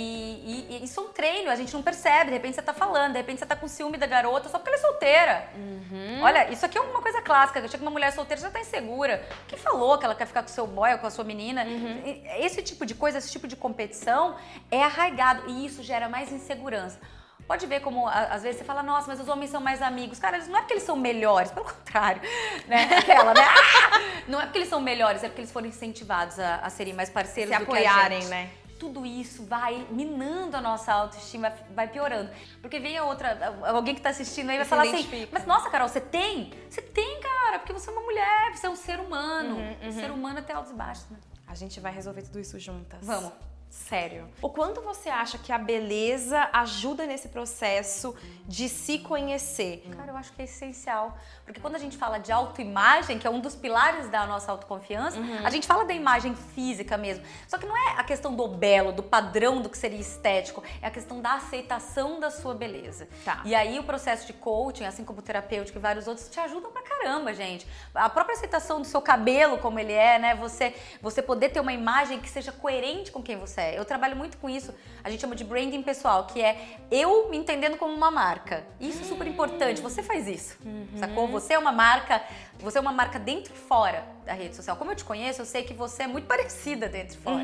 e- 0.71 0.77
e 0.81 0.85
isso 0.85 1.01
é 1.01 1.03
um 1.03 1.09
treino, 1.09 1.51
a 1.51 1.57
gente 1.57 1.73
não 1.75 1.83
percebe. 1.83 2.27
De 2.27 2.33
repente 2.37 2.55
você 2.55 2.63
tá 2.63 2.73
falando, 2.73 3.13
de 3.13 3.19
repente 3.19 3.39
você 3.41 3.47
tá 3.47 3.57
com 3.57 3.67
ciúme 3.67 3.99
da 3.99 4.07
garota 4.07 4.49
só 4.49 4.59
porque 4.59 4.71
ela 4.71 4.79
é 4.79 4.81
solteira. 4.81 5.49
Uhum. 5.57 6.23
Olha, 6.23 6.51
isso 6.51 6.65
aqui 6.65 6.79
é 6.79 6.81
uma 6.81 7.03
coisa 7.03 7.21
clássica. 7.23 7.67
Chega 7.69 7.83
uma 7.83 7.91
mulher 7.91 8.13
solteira 8.13 8.41
já 8.41 8.51
tá 8.51 8.61
insegura. 8.61 9.23
Quem 9.49 9.59
falou 9.59 9.99
que 9.99 10.05
ela 10.05 10.15
quer 10.15 10.27
ficar 10.27 10.43
com 10.43 10.49
o 10.49 10.53
seu 10.53 10.67
boy 10.67 10.93
ou 10.93 10.99
com 10.99 11.07
a 11.07 11.11
sua 11.11 11.25
menina? 11.25 11.65
Uhum. 11.65 12.03
Esse 12.39 12.63
tipo 12.63 12.87
de 12.87 12.95
coisa, 12.95 13.19
esse 13.19 13.31
tipo 13.31 13.49
de 13.49 13.57
competição 13.57 14.37
é 14.71 14.83
arraigado 14.83 15.49
e 15.49 15.67
isso 15.67 15.83
gera 15.83 16.09
mais 16.09 16.31
insegurança. 16.33 16.99
Pode 17.47 17.67
ver 17.67 17.81
como, 17.81 18.07
às 18.07 18.43
vezes, 18.43 18.59
você 18.59 18.65
fala, 18.65 18.83
nossa, 18.83 19.09
mas 19.09 19.19
os 19.21 19.29
homens 19.29 19.51
são 19.51 19.61
mais 19.61 19.83
amigos. 19.83 20.19
Cara, 20.19 20.39
não 20.47 20.57
é 20.57 20.61
porque 20.61 20.75
eles 20.75 20.85
são 20.85 20.97
melhores, 20.97 21.51
pelo 21.51 21.67
contrário. 21.73 22.23
Né? 22.69 22.85
Aquela, 22.99 23.35
né? 23.35 23.41
Ah! 23.43 24.01
Não 24.29 24.41
é 24.41 24.45
porque 24.45 24.59
eles 24.59 24.69
são 24.69 24.81
melhores, 24.81 25.25
é 25.25 25.29
porque 25.29 25.41
eles 25.41 25.51
foram 25.51 25.67
incentivados 25.67 26.39
a, 26.39 26.57
a 26.57 26.71
serem 26.71 26.95
mais 26.95 27.11
parceiros 27.11 27.53
Se 27.53 27.59
do 27.59 27.63
apoiarem, 27.65 28.25
né? 28.27 28.51
tudo 28.79 29.05
isso 29.05 29.45
vai 29.45 29.87
minando 29.91 30.57
a 30.57 30.61
nossa 30.61 30.91
autoestima, 30.93 31.53
vai 31.73 31.87
piorando. 31.87 32.31
Porque 32.63 32.81
vem 32.81 32.97
a 32.97 33.05
outra, 33.05 33.55
alguém 33.67 33.95
que 33.95 34.01
tá 34.01 34.09
assistindo 34.09 34.49
aí 34.49 34.57
vai 34.57 34.65
Se 34.65 34.71
falar 34.71 34.83
assim, 34.85 35.01
identifica. 35.01 35.29
mas 35.33 35.45
nossa, 35.47 35.69
Carol, 35.69 35.87
você 35.89 36.01
tem? 36.01 36.51
Você 36.69 36.81
tem, 36.81 37.21
cara, 37.21 37.59
porque 37.59 37.75
você 37.75 37.91
é 37.91 37.93
uma 37.93 38.03
mulher, 38.03 38.57
você 38.57 38.67
é 38.67 38.71
um 38.71 38.77
ser 38.77 38.99
humano. 38.99 39.57
Uhum, 39.83 39.93
Ser 39.93 40.11
humano 40.11 40.39
é 40.39 40.43
ter 40.43 40.55
altos 40.55 40.73
e 40.73 40.75
baixos, 40.75 41.11
né? 41.11 41.19
A 41.47 41.55
gente 41.55 41.79
vai 41.79 41.93
resolver 41.93 42.23
tudo 42.23 42.39
isso 42.41 42.59
juntas. 42.59 43.01
Vamos. 43.03 43.33
Sério. 43.71 44.29
O 44.43 44.49
quanto 44.51 44.81
você 44.81 45.09
acha 45.09 45.39
que 45.39 45.53
a 45.53 45.59
beleza 45.59 46.49
ajuda 46.53 47.07
nesse 47.07 47.29
processo 47.29 48.15
de 48.47 48.69
se 48.69 48.99
conhecer? 48.99 49.85
Cara, 49.97 50.11
eu 50.11 50.17
acho 50.17 50.33
que 50.33 50.43
é 50.43 50.45
essencial. 50.45 51.17
Porque 51.45 51.61
quando 51.61 51.77
a 51.77 51.79
gente 51.79 51.97
fala 51.97 52.19
de 52.19 52.33
autoimagem, 52.33 53.17
que 53.19 53.27
é 53.27 53.31
um 53.31 53.39
dos 53.41 53.55
pilares 53.55 54.09
da 54.09 54.27
nossa 54.27 54.51
autoconfiança, 54.51 55.19
Uhum. 55.19 55.47
a 55.47 55.51
gente 55.51 55.69
fala 55.69 55.85
da 55.85 55.95
imagem 55.95 56.35
física 56.35 56.97
mesmo. 56.97 57.25
Só 57.47 57.59
que 57.59 57.67
não 57.67 57.77
é 57.77 57.95
a 57.97 58.03
questão 58.05 58.35
do 58.35 58.49
belo, 58.49 58.91
do 58.93 59.05
padrão 59.05 59.63
do 59.63 59.69
que 59.71 59.79
seria 59.79 60.01
estético, 60.01 60.63
é 60.83 60.87
a 60.89 60.91
questão 60.91 61.21
da 61.21 61.35
aceitação 61.35 62.19
da 62.19 62.31
sua 62.31 62.55
beleza. 62.55 63.09
Tá. 63.25 63.41
E 63.45 63.55
aí 63.55 63.79
o 63.79 63.85
processo 63.85 64.27
de 64.27 64.33
coaching, 64.33 64.85
assim 64.85 65.05
como 65.05 65.21
o 65.21 65.23
terapêutico 65.23 65.79
e 65.79 65.81
vários 65.81 66.09
outros, 66.09 66.29
te 66.29 66.41
ajudam 66.41 66.73
pra 66.73 66.83
caramba, 66.83 67.33
gente. 67.33 67.67
A 67.95 68.09
própria 68.09 68.35
aceitação 68.35 68.81
do 68.81 68.87
seu 68.87 69.01
cabelo 69.01 69.59
como 69.59 69.79
ele 69.79 69.93
é, 69.93 70.19
né? 70.19 70.35
Você, 70.37 70.75
você 71.01 71.23
poder 71.23 71.51
ter 71.51 71.61
uma 71.61 71.73
imagem 71.73 72.19
que 72.21 72.29
seja 72.29 72.51
coerente 72.51 73.13
com 73.13 73.23
quem 73.23 73.37
você 73.37 73.60
é. 73.61 73.79
Eu 73.79 73.85
trabalho 73.85 74.17
muito 74.17 74.39
com 74.39 74.49
isso. 74.49 74.75
A 75.05 75.11
gente 75.11 75.21
chama 75.21 75.37
de 75.37 75.45
branding 75.45 75.83
pessoal, 75.83 76.27
que 76.27 76.41
é 76.41 76.59
eu 76.91 77.29
me 77.31 77.37
entendendo 77.37 77.77
como 77.77 77.95
uma 77.95 78.11
marca. 78.11 78.65
Isso 78.81 79.03
é 79.03 79.05
super 79.05 79.27
importante. 79.27 79.81
Você 79.81 80.03
faz 80.03 80.27
isso, 80.27 80.59
sacou? 80.99 81.29
Você 81.29 81.55
é 81.55 81.59
uma 81.59 81.73
marca, 81.73 82.23
você 82.59 82.79
é 82.79 82.81
uma 82.81 82.93
marca 82.93 83.19
dentro 83.19 83.53
e 83.55 83.57
fora 83.57 84.05
da 84.25 84.33
rede 84.33 84.57
social. 84.57 84.77
Como 84.77 84.91
eu 84.91 84.97
te 84.97 85.05
conheço, 85.05 85.41
eu 85.41 85.47
sei 85.47 85.63
que 85.63 85.75
você 85.75 86.05
é 86.05 86.07
muito 86.07 86.27
parecida 86.27 86.89
dentro 86.89 87.17
e 87.17 87.21
fora. 87.21 87.43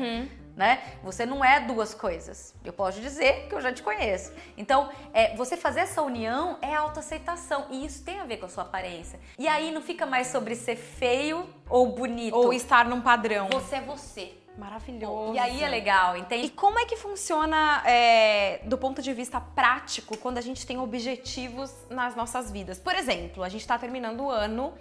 Né? 0.55 0.81
Você 1.03 1.23
não 1.23 1.45
é 1.45 1.59
duas 1.59 1.93
coisas. 1.93 2.55
Eu 2.65 2.73
posso 2.73 2.99
dizer 2.99 3.47
que 3.47 3.53
eu 3.53 3.61
já 3.61 3.71
te 3.71 3.83
conheço. 3.83 4.31
Então, 4.57 4.89
é, 5.13 5.35
você 5.35 5.55
fazer 5.55 5.81
essa 5.81 6.01
união 6.01 6.57
é 6.63 6.73
autoaceitação. 6.73 7.67
E 7.69 7.85
isso 7.85 8.03
tem 8.03 8.19
a 8.19 8.25
ver 8.25 8.37
com 8.37 8.47
a 8.47 8.49
sua 8.49 8.63
aparência. 8.63 9.19
E 9.37 9.47
aí 9.47 9.71
não 9.71 9.83
fica 9.83 10.07
mais 10.07 10.27
sobre 10.27 10.55
ser 10.55 10.75
feio 10.75 11.47
ou 11.69 11.91
bonito. 11.91 12.35
Ou 12.35 12.51
estar 12.51 12.85
num 12.85 13.01
padrão? 13.01 13.49
Você 13.51 13.75
é 13.75 13.81
você. 13.81 14.33
Maravilhoso. 14.57 15.35
E 15.35 15.39
aí 15.39 15.63
é 15.63 15.67
legal, 15.67 16.17
E 16.17 16.21
entende? 16.21 16.49
como 16.49 16.79
é 16.79 16.85
que 16.85 16.95
funciona 16.97 17.83
é, 17.85 18.59
do 18.63 18.77
ponto 18.77 19.01
de 19.01 19.13
vista 19.13 19.39
prático 19.39 20.17
quando 20.17 20.39
a 20.39 20.41
gente 20.41 20.65
tem 20.65 20.79
objetivos 20.79 21.71
nas 21.89 22.15
nossas 22.15 22.49
vidas? 22.51 22.79
Por 22.79 22.95
exemplo, 22.95 23.43
a 23.43 23.49
gente 23.49 23.61
está 23.61 23.77
terminando 23.77 24.21
o 24.21 24.31
ano, 24.31 24.73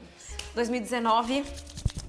2019 0.54 1.44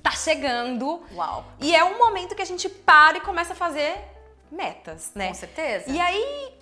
tá 0.01 0.12
chegando 0.12 1.03
Uau. 1.13 1.43
e 1.59 1.75
é 1.75 1.83
um 1.83 1.97
momento 1.97 2.33
que 2.33 2.41
a 2.41 2.45
gente 2.45 2.69
para 2.69 3.17
e 3.17 3.21
começa 3.21 3.51
a 3.51 3.55
fazer 3.55 3.97
metas, 4.50 5.12
né? 5.13 5.27
Com 5.27 5.33
certeza. 5.33 5.91
E 5.91 6.00
aí, 6.00 6.53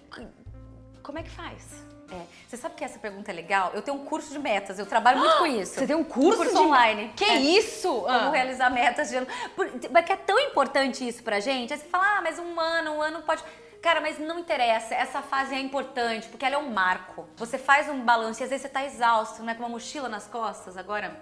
como 1.03 1.19
é 1.19 1.23
que 1.23 1.29
faz? 1.29 1.85
É, 2.11 2.21
Você 2.47 2.57
sabe 2.57 2.75
que 2.75 2.83
essa 2.83 2.99
pergunta 2.99 3.31
é 3.31 3.33
legal? 3.33 3.71
Eu 3.73 3.81
tenho 3.81 3.97
um 3.97 4.05
curso 4.05 4.31
de 4.31 4.37
metas, 4.39 4.77
eu 4.77 4.85
trabalho 4.85 5.19
muito 5.19 5.37
com 5.37 5.45
isso. 5.47 5.73
Você 5.73 5.87
tem 5.87 5.95
um 5.95 6.03
curso, 6.03 6.37
curso 6.37 6.53
de- 6.53 6.59
online. 6.59 7.11
Que 7.15 7.23
É. 7.25 7.35
isso? 7.35 7.89
Como 7.89 8.07
Ah. 8.09 8.29
realizar 8.31 8.69
metas 8.69 9.09
de 9.09 9.15
ano. 9.17 9.27
Por- 9.55 9.67
Porque 9.69 10.13
é 10.13 10.15
tão 10.15 10.39
importante 10.39 11.07
isso 11.07 11.23
pra 11.23 11.39
gente. 11.39 11.73
Aí 11.73 11.79
você 11.79 11.85
fala, 11.87 12.17
ah, 12.17 12.21
mas 12.21 12.37
um 12.37 12.59
ano, 12.59 12.91
um 12.95 13.01
ano 13.01 13.21
pode. 13.23 13.43
Cara, 13.81 13.99
mas 14.01 14.17
não 14.19 14.39
interessa. 14.39 14.93
Essa 14.95 15.21
fase 15.21 15.53
é 15.55 15.59
importante, 15.59 16.27
porque 16.29 16.45
ela 16.45 16.55
é 16.55 16.57
um 16.57 16.71
marco. 16.71 17.27
Você 17.37 17.57
faz 17.57 17.89
um 17.89 17.99
balanço 18.01 18.41
e 18.41 18.43
às 18.43 18.49
vezes 18.49 18.63
você 18.63 18.69
tá 18.69 18.83
exausto, 18.85 19.41
né? 19.43 19.53
Com 19.53 19.61
uma 19.63 19.69
mochila 19.69 20.07
nas 20.09 20.27
costas 20.27 20.77
agora, 20.77 21.15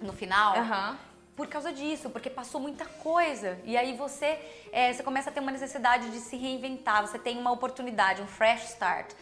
no 0.00 0.12
final. 0.12 0.56
Aham. 0.56 0.98
Por 1.36 1.46
causa 1.46 1.72
disso, 1.72 2.10
porque 2.10 2.28
passou 2.28 2.60
muita 2.60 2.84
coisa. 2.84 3.58
E 3.64 3.76
aí 3.76 3.96
você, 3.96 4.38
é, 4.72 4.92
você 4.92 5.02
começa 5.02 5.30
a 5.30 5.32
ter 5.32 5.40
uma 5.40 5.52
necessidade 5.52 6.10
de 6.10 6.18
se 6.18 6.36
reinventar, 6.36 7.00
você 7.00 7.18
tem 7.18 7.38
uma 7.38 7.50
oportunidade, 7.50 8.20
um 8.20 8.26
fresh 8.26 8.64
start. 8.70 9.12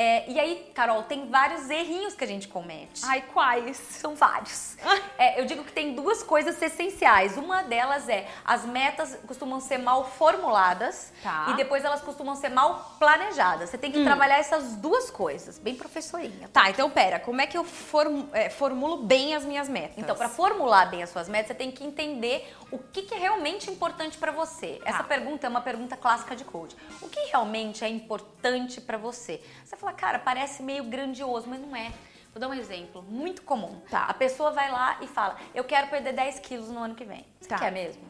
É, 0.00 0.30
e 0.30 0.38
aí, 0.38 0.70
Carol, 0.74 1.02
tem 1.02 1.28
vários 1.28 1.68
errinhos 1.68 2.14
que 2.14 2.22
a 2.22 2.26
gente 2.26 2.46
comete. 2.46 3.00
Ai, 3.04 3.20
quais? 3.32 3.76
São 3.76 4.14
vários. 4.14 4.76
É, 5.18 5.40
eu 5.40 5.46
digo 5.46 5.64
que 5.64 5.72
tem 5.72 5.94
duas 5.96 6.22
coisas 6.22 6.62
essenciais. 6.62 7.36
Uma 7.36 7.62
delas 7.64 8.08
é 8.08 8.28
as 8.44 8.64
metas 8.64 9.18
costumam 9.26 9.58
ser 9.58 9.78
mal 9.78 10.04
formuladas 10.08 11.12
Tá. 11.24 11.46
e 11.50 11.54
depois 11.54 11.84
elas 11.84 12.00
costumam 12.00 12.36
ser 12.36 12.50
mal 12.50 12.94
planejadas. 13.00 13.68
Você 13.70 13.76
tem 13.76 13.90
que 13.90 14.04
trabalhar 14.04 14.38
essas 14.38 14.76
duas 14.76 15.10
coisas, 15.10 15.58
bem 15.58 15.74
professorinha. 15.74 16.48
Tá, 16.52 16.70
então 16.70 16.88
pera, 16.88 17.18
como 17.18 17.40
é 17.40 17.48
que 17.48 17.58
eu 17.58 17.64
form- 17.64 18.28
é, 18.32 18.48
formulo 18.48 18.98
bem 18.98 19.34
as 19.34 19.44
minhas 19.44 19.68
metas? 19.68 19.98
Então, 19.98 20.14
para 20.14 20.28
formular 20.28 20.86
bem 20.88 21.02
as 21.02 21.10
suas 21.10 21.28
metas, 21.28 21.48
você 21.48 21.54
tem 21.54 21.72
que 21.72 21.82
entender 21.84 22.48
o 22.70 22.78
que, 22.78 23.02
que 23.02 23.14
é 23.14 23.18
realmente 23.18 23.68
importante 23.68 24.16
para 24.16 24.30
você. 24.30 24.80
Essa 24.84 25.02
pergunta 25.02 25.48
é 25.48 25.50
uma 25.50 25.60
pergunta 25.60 25.96
clássica 25.96 26.36
de 26.36 26.44
coach. 26.44 26.76
O 27.02 27.08
que 27.08 27.18
realmente 27.30 27.84
é 27.84 27.88
importante 27.88 28.80
para 28.80 28.96
você? 28.96 29.42
Você 29.64 29.76
fala, 29.76 29.87
cara, 29.92 30.18
parece 30.18 30.62
meio 30.62 30.84
grandioso, 30.84 31.48
mas 31.48 31.60
não 31.60 31.74
é. 31.74 31.92
Vou 32.32 32.40
dar 32.40 32.48
um 32.48 32.54
exemplo 32.54 33.02
muito 33.02 33.42
comum. 33.42 33.80
Tá. 33.90 34.04
A 34.04 34.14
pessoa 34.14 34.50
vai 34.50 34.70
lá 34.70 34.98
e 35.00 35.06
fala, 35.06 35.36
eu 35.54 35.64
quero 35.64 35.88
perder 35.88 36.12
10 36.12 36.38
quilos 36.40 36.68
no 36.68 36.80
ano 36.82 36.94
que 36.94 37.04
vem. 37.04 37.24
Você 37.40 37.48
Tá. 37.48 37.58
quer 37.58 37.72
mesmo? 37.72 38.02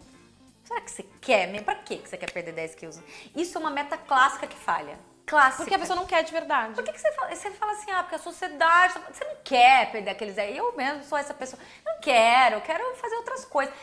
Será 0.64 0.80
que 0.80 0.90
você 0.90 1.02
quer 1.20 1.46
mesmo? 1.48 1.64
Pra 1.64 1.76
que 1.76 1.96
você 1.96 2.16
quer 2.16 2.30
perder 2.30 2.52
10 2.52 2.74
quilos? 2.74 3.00
Isso 3.34 3.56
é 3.56 3.60
uma 3.60 3.70
meta 3.70 3.96
clássica 3.96 4.46
que 4.46 4.56
falha. 4.56 4.98
Clássica. 5.24 5.62
Porque 5.62 5.74
a 5.74 5.78
pessoa 5.78 5.96
não 5.96 6.06
quer 6.06 6.22
de 6.24 6.32
verdade. 6.32 6.74
Por 6.74 6.82
que, 6.84 6.92
que 6.92 7.00
você, 7.00 7.12
fala, 7.12 7.34
você 7.34 7.50
fala 7.52 7.72
assim, 7.72 7.90
ah, 7.90 8.02
porque 8.02 8.14
a 8.16 8.18
sociedade. 8.18 8.94
Você 9.12 9.24
não 9.24 9.36
quer 9.44 9.90
perder 9.92 10.10
aqueles 10.10 10.36
aí. 10.38 10.56
Eu 10.56 10.74
mesmo 10.76 11.04
sou 11.04 11.16
essa 11.16 11.32
pessoa. 11.34 11.60
Não 11.86 12.00
quero, 12.00 12.56
eu 12.56 12.60
quero 12.60 12.96
fazer 12.96 13.14
outras 13.16 13.44
coisas. 13.44 13.74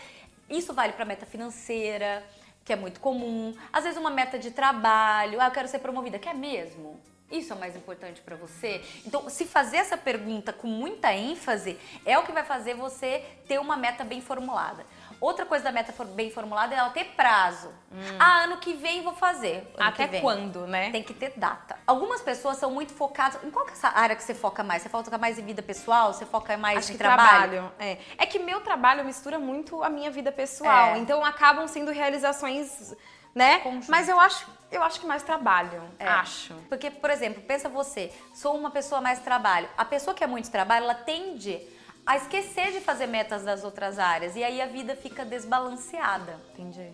Isso 0.49 0.73
vale 0.73 0.93
para 0.93 1.05
meta 1.05 1.25
financeira, 1.25 2.23
que 2.63 2.73
é 2.73 2.75
muito 2.75 2.99
comum. 2.99 3.55
Às 3.71 3.83
vezes 3.83 3.97
uma 3.99 4.09
meta 4.11 4.37
de 4.37 4.51
trabalho, 4.51 5.39
ah, 5.41 5.45
eu 5.45 5.51
quero 5.51 5.67
ser 5.67 5.79
promovida. 5.79 6.19
Quer 6.19 6.35
mesmo? 6.35 6.99
Isso 7.37 7.53
é 7.53 7.55
o 7.55 7.59
mais 7.59 7.75
importante 7.75 8.21
para 8.21 8.35
você? 8.35 8.81
Então, 9.05 9.29
se 9.29 9.45
fazer 9.45 9.77
essa 9.77 9.97
pergunta 9.97 10.53
com 10.53 10.67
muita 10.67 11.13
ênfase 11.13 11.77
é 12.05 12.17
o 12.17 12.23
que 12.23 12.31
vai 12.31 12.43
fazer 12.43 12.75
você 12.75 13.23
ter 13.47 13.59
uma 13.59 13.75
meta 13.75 14.03
bem 14.03 14.21
formulada. 14.21 14.85
Outra 15.19 15.45
coisa 15.45 15.63
da 15.63 15.71
meta 15.71 15.93
bem 16.05 16.29
formulada 16.29 16.75
é 16.75 16.77
ela 16.77 16.89
ter 16.89 17.05
prazo. 17.15 17.71
Ah, 18.19 18.43
ano 18.43 18.57
que 18.57 18.73
vem 18.73 19.01
vou 19.01 19.13
fazer. 19.13 19.71
Ano 19.77 19.89
Até 19.89 20.19
quando, 20.19 20.67
né? 20.67 20.91
Tem 20.91 21.01
que 21.01 21.13
ter 21.13 21.33
data. 21.37 21.77
Algumas 21.87 22.21
pessoas 22.21 22.57
são 22.57 22.71
muito 22.71 22.93
focadas. 22.93 23.41
Em 23.43 23.49
qual 23.49 23.65
que 23.65 23.71
é 23.71 23.73
essa 23.73 23.89
área 23.89 24.15
que 24.15 24.23
você 24.23 24.33
foca 24.33 24.63
mais? 24.63 24.81
Você 24.81 24.89
foca 24.89 25.17
mais 25.17 25.39
em 25.39 25.45
vida 25.45 25.61
pessoal? 25.61 26.13
Você 26.13 26.25
foca 26.25 26.57
mais 26.57 26.79
Acho 26.79 26.93
em 26.93 26.97
trabalho? 26.97 27.51
trabalho. 27.51 27.71
É. 27.79 27.97
é 28.17 28.25
que 28.25 28.39
meu 28.39 28.59
trabalho 28.61 29.05
mistura 29.05 29.39
muito 29.39 29.81
a 29.83 29.89
minha 29.89 30.11
vida 30.11 30.31
pessoal. 30.31 30.95
É. 30.95 30.97
Então 30.97 31.23
acabam 31.23 31.67
sendo 31.67 31.91
realizações, 31.91 32.93
né? 33.33 33.61
Mas 33.87 34.09
eu 34.09 34.19
acho, 34.19 34.45
eu 34.71 34.83
acho 34.83 34.99
que 34.99 35.05
mais 35.05 35.23
trabalho. 35.23 35.81
É. 35.99 36.07
Acho. 36.07 36.53
Porque, 36.69 36.89
por 36.91 37.09
exemplo, 37.09 37.41
pensa 37.43 37.69
você, 37.69 38.11
sou 38.33 38.55
uma 38.57 38.69
pessoa 38.71 39.01
mais 39.01 39.19
trabalho. 39.19 39.67
A 39.77 39.85
pessoa 39.85 40.13
que 40.15 40.23
é 40.23 40.27
muito 40.27 40.49
trabalho, 40.51 40.83
ela 40.85 40.95
tende 40.95 41.59
a 42.05 42.17
esquecer 42.17 42.71
de 42.71 42.81
fazer 42.81 43.07
metas 43.07 43.43
das 43.43 43.63
outras 43.63 43.97
áreas. 43.97 44.35
E 44.35 44.43
aí 44.43 44.61
a 44.61 44.67
vida 44.67 44.95
fica 44.95 45.25
desbalanceada. 45.25 46.39
Entendi. 46.53 46.87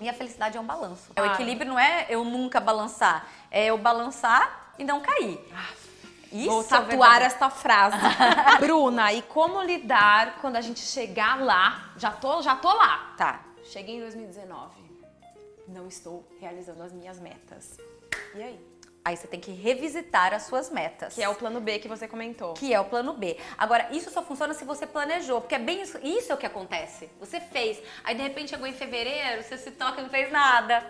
E 0.00 0.08
a 0.08 0.12
felicidade 0.12 0.56
é 0.56 0.60
um 0.60 0.64
balanço. 0.66 1.10
O 1.10 1.14
Claro. 1.14 1.32
equilíbrio 1.34 1.68
não 1.70 1.78
é 1.78 2.06
eu 2.08 2.24
nunca 2.24 2.58
balançar, 2.58 3.26
é 3.50 3.66
eu 3.66 3.76
balançar 3.76 4.72
e 4.78 4.84
não 4.84 5.00
cair. 5.00 5.38
Isso 6.32 6.48
Vou 6.48 6.60
é 6.60 6.64
tatuar 6.64 6.88
verdadeiro. 7.20 7.24
esta 7.24 7.50
frase. 7.50 7.96
Bruna, 8.60 9.12
e 9.12 9.20
como 9.22 9.60
lidar 9.62 10.38
quando 10.40 10.56
a 10.56 10.60
gente 10.60 10.80
chegar 10.80 11.38
lá? 11.40 11.90
Já 11.96 12.10
tô, 12.12 12.40
já 12.40 12.54
tô 12.56 12.72
lá. 12.72 13.12
Tá. 13.16 13.40
Cheguei 13.64 13.96
em 13.96 14.00
2019. 14.00 14.89
Não 15.70 15.86
estou 15.86 16.26
realizando 16.40 16.82
as 16.82 16.92
minhas 16.92 17.20
metas. 17.20 17.78
E 18.34 18.42
aí? 18.42 18.60
Aí 19.04 19.16
você 19.16 19.28
tem 19.28 19.40
que 19.40 19.52
revisitar 19.52 20.34
as 20.34 20.42
suas 20.42 20.68
metas. 20.68 21.14
Que 21.14 21.22
é 21.22 21.28
o 21.28 21.34
plano 21.34 21.60
B 21.60 21.78
que 21.78 21.88
você 21.88 22.06
comentou. 22.08 22.54
que 22.54 22.74
é 22.74 22.80
o 22.80 22.84
plano 22.84 23.14
B. 23.14 23.38
Agora, 23.56 23.88
isso 23.92 24.10
só 24.10 24.22
funciona 24.22 24.52
se 24.52 24.64
você 24.64 24.86
planejou, 24.86 25.40
porque 25.40 25.54
é 25.54 25.58
bem 25.58 25.80
isso, 25.80 25.98
isso 26.02 26.32
é 26.32 26.34
o 26.34 26.38
que 26.38 26.44
acontece. 26.44 27.08
Você 27.18 27.40
fez, 27.40 27.80
aí 28.04 28.14
de 28.14 28.22
repente 28.22 28.50
chegou 28.50 28.66
em 28.66 28.74
fevereiro, 28.74 29.42
você 29.42 29.56
se 29.56 29.70
toca 29.70 30.00
e 30.00 30.02
não 30.02 30.10
fez 30.10 30.30
nada. 30.30 30.84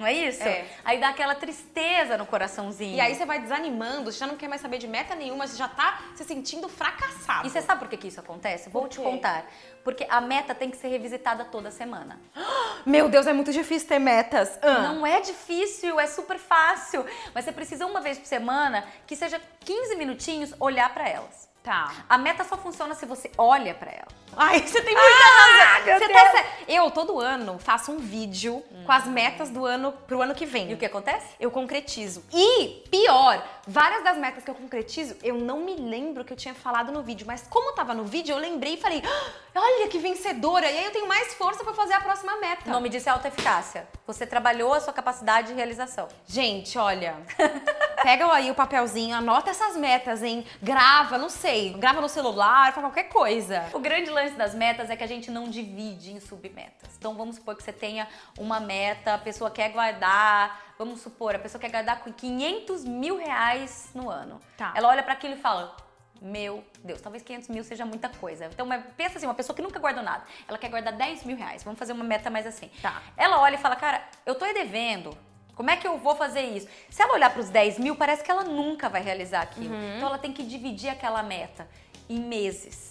Não 0.00 0.06
é 0.06 0.14
isso? 0.14 0.42
É. 0.42 0.64
Aí 0.82 0.98
dá 0.98 1.10
aquela 1.10 1.34
tristeza 1.34 2.16
no 2.16 2.24
coraçãozinho. 2.24 2.96
E 2.96 3.00
aí 3.02 3.14
você 3.14 3.26
vai 3.26 3.38
desanimando, 3.38 4.10
você 4.10 4.18
já 4.18 4.26
não 4.26 4.34
quer 4.34 4.48
mais 4.48 4.62
saber 4.62 4.78
de 4.78 4.88
meta 4.88 5.14
nenhuma, 5.14 5.46
você 5.46 5.58
já 5.58 5.68
tá 5.68 6.00
se 6.14 6.24
sentindo 6.24 6.70
fracassado. 6.70 7.46
E 7.46 7.50
você 7.50 7.60
sabe 7.60 7.80
por 7.80 7.88
que, 7.88 7.98
que 7.98 8.08
isso 8.08 8.18
acontece? 8.18 8.70
Vou 8.70 8.88
te 8.88 8.98
contar. 8.98 9.44
Porque 9.84 10.06
a 10.08 10.18
meta 10.22 10.54
tem 10.54 10.70
que 10.70 10.78
ser 10.78 10.88
revisitada 10.88 11.44
toda 11.44 11.70
semana. 11.70 12.18
Meu 12.86 13.10
Deus, 13.10 13.26
é 13.26 13.34
muito 13.34 13.52
difícil 13.52 13.88
ter 13.88 13.98
metas. 13.98 14.58
Ah. 14.62 14.78
Não 14.78 15.06
é 15.06 15.20
difícil, 15.20 16.00
é 16.00 16.06
super 16.06 16.38
fácil. 16.38 17.04
Mas 17.34 17.44
você 17.44 17.52
precisa 17.52 17.84
uma 17.84 18.00
vez 18.00 18.18
por 18.18 18.26
semana, 18.26 18.86
que 19.06 19.14
seja 19.14 19.38
15 19.66 19.96
minutinhos, 19.96 20.54
olhar 20.58 20.94
pra 20.94 21.06
elas. 21.06 21.50
Tá. 21.62 21.92
A 22.08 22.16
meta 22.16 22.42
só 22.42 22.56
funciona 22.56 22.94
se 22.94 23.04
você 23.04 23.30
olha 23.36 23.74
pra 23.74 23.90
ela. 23.90 24.08
Ai, 24.36 24.60
você 24.66 24.80
tem 24.82 24.94
muita 24.94 25.24
razão. 25.24 25.84
meu 25.84 25.98
Você 25.98 26.08
tá. 26.08 26.44
Eu, 26.68 26.90
todo 26.90 27.18
ano, 27.18 27.58
faço 27.58 27.90
um 27.90 27.98
vídeo 27.98 28.62
com 28.86 28.92
as 28.92 29.04
metas 29.06 29.50
do 29.50 29.66
ano 29.66 29.92
pro 30.06 30.22
ano 30.22 30.34
que 30.34 30.46
vem. 30.46 30.70
E 30.70 30.74
o 30.74 30.76
que 30.76 30.86
acontece? 30.86 31.26
Eu 31.40 31.50
concretizo. 31.50 32.24
E, 32.32 32.84
pior, 32.90 33.42
várias 33.66 34.04
das 34.04 34.16
metas 34.16 34.44
que 34.44 34.50
eu 34.50 34.54
concretizo, 34.54 35.16
eu 35.22 35.34
não 35.34 35.60
me 35.60 35.74
lembro 35.74 36.24
que 36.24 36.32
eu 36.32 36.36
tinha 36.36 36.54
falado 36.54 36.92
no 36.92 37.02
vídeo. 37.02 37.26
Mas 37.26 37.44
como 37.50 37.72
tava 37.72 37.92
no 37.92 38.04
vídeo, 38.04 38.32
eu 38.32 38.38
lembrei 38.38 38.74
e 38.74 38.76
falei, 38.76 39.02
"Ah, 39.04 39.30
olha 39.60 39.88
que 39.88 39.98
vencedora. 39.98 40.70
E 40.70 40.78
aí 40.78 40.84
eu 40.84 40.92
tenho 40.92 41.08
mais 41.08 41.34
força 41.34 41.64
pra 41.64 41.72
fazer 41.74 41.94
a 41.94 42.00
próxima 42.00 42.36
meta. 42.36 42.62
O 42.68 42.70
nome 42.70 42.88
disso 42.88 43.08
é 43.08 43.12
autoeficácia. 43.12 43.86
Você 44.06 44.24
trabalhou 44.26 44.72
a 44.72 44.80
sua 44.80 44.92
capacidade 44.92 45.48
de 45.48 45.54
realização. 45.54 46.06
Gente, 46.26 46.78
olha, 46.78 47.16
pega 48.02 48.32
aí 48.32 48.50
o 48.50 48.54
papelzinho, 48.54 49.16
anota 49.16 49.50
essas 49.50 49.76
metas, 49.76 50.22
hein? 50.22 50.46
Grava, 50.62 51.18
não 51.18 51.28
sei, 51.28 51.72
grava 51.74 52.00
no 52.00 52.08
celular, 52.08 52.72
faz 52.72 52.84
qualquer 52.86 53.04
coisa. 53.04 53.68
O 53.72 53.78
grande 53.80 54.08
lance 54.10 54.19
das 54.36 54.54
metas 54.54 54.90
é 54.90 54.96
que 54.96 55.04
a 55.04 55.06
gente 55.06 55.30
não 55.30 55.48
divide 55.48 56.12
em 56.12 56.20
submetas. 56.20 56.90
Então 56.98 57.14
vamos 57.14 57.36
supor 57.36 57.56
que 57.56 57.62
você 57.62 57.72
tenha 57.72 58.06
uma 58.38 58.60
meta, 58.60 59.14
a 59.14 59.18
pessoa 59.18 59.50
quer 59.50 59.70
guardar, 59.70 60.74
vamos 60.78 61.00
supor, 61.00 61.34
a 61.34 61.38
pessoa 61.38 61.60
quer 61.60 61.70
guardar 61.70 62.00
com 62.00 62.12
500 62.12 62.84
mil 62.84 63.16
reais 63.16 63.90
no 63.94 64.10
ano. 64.10 64.40
Tá. 64.56 64.72
Ela 64.76 64.88
olha 64.88 65.02
para 65.02 65.14
aquilo 65.14 65.34
e 65.34 65.38
fala. 65.38 65.76
Meu 66.22 66.62
Deus, 66.84 67.00
talvez 67.00 67.22
500 67.22 67.48
mil 67.48 67.64
seja 67.64 67.86
muita 67.86 68.10
coisa. 68.10 68.44
Então, 68.44 68.68
pensa 68.94 69.16
assim, 69.16 69.26
uma 69.26 69.34
pessoa 69.34 69.56
que 69.56 69.62
nunca 69.62 69.78
guardou 69.78 70.02
nada, 70.02 70.22
ela 70.46 70.58
quer 70.58 70.68
guardar 70.68 70.92
10 70.92 71.24
mil 71.24 71.34
reais. 71.34 71.64
Vamos 71.64 71.78
fazer 71.78 71.94
uma 71.94 72.04
meta 72.04 72.28
mais 72.28 72.46
assim. 72.46 72.70
Tá. 72.82 73.00
Ela 73.16 73.40
olha 73.40 73.54
e 73.54 73.58
fala, 73.58 73.74
cara, 73.74 74.06
eu 74.26 74.34
tô 74.34 74.44
devendo. 74.52 75.16
Como 75.54 75.70
é 75.70 75.76
que 75.76 75.86
eu 75.86 75.96
vou 75.96 76.14
fazer 76.14 76.42
isso? 76.42 76.68
Se 76.90 77.02
ela 77.02 77.14
olhar 77.14 77.30
para 77.30 77.40
os 77.40 77.48
10 77.48 77.78
mil, 77.78 77.96
parece 77.96 78.22
que 78.22 78.30
ela 78.30 78.44
nunca 78.44 78.86
vai 78.88 79.00
realizar 79.02 79.40
aquilo. 79.40 79.74
Então 79.96 80.08
ela 80.08 80.18
tem 80.18 80.32
que 80.32 80.42
dividir 80.42 80.90
aquela 80.90 81.22
meta 81.22 81.66
em 82.08 82.20
meses 82.20 82.89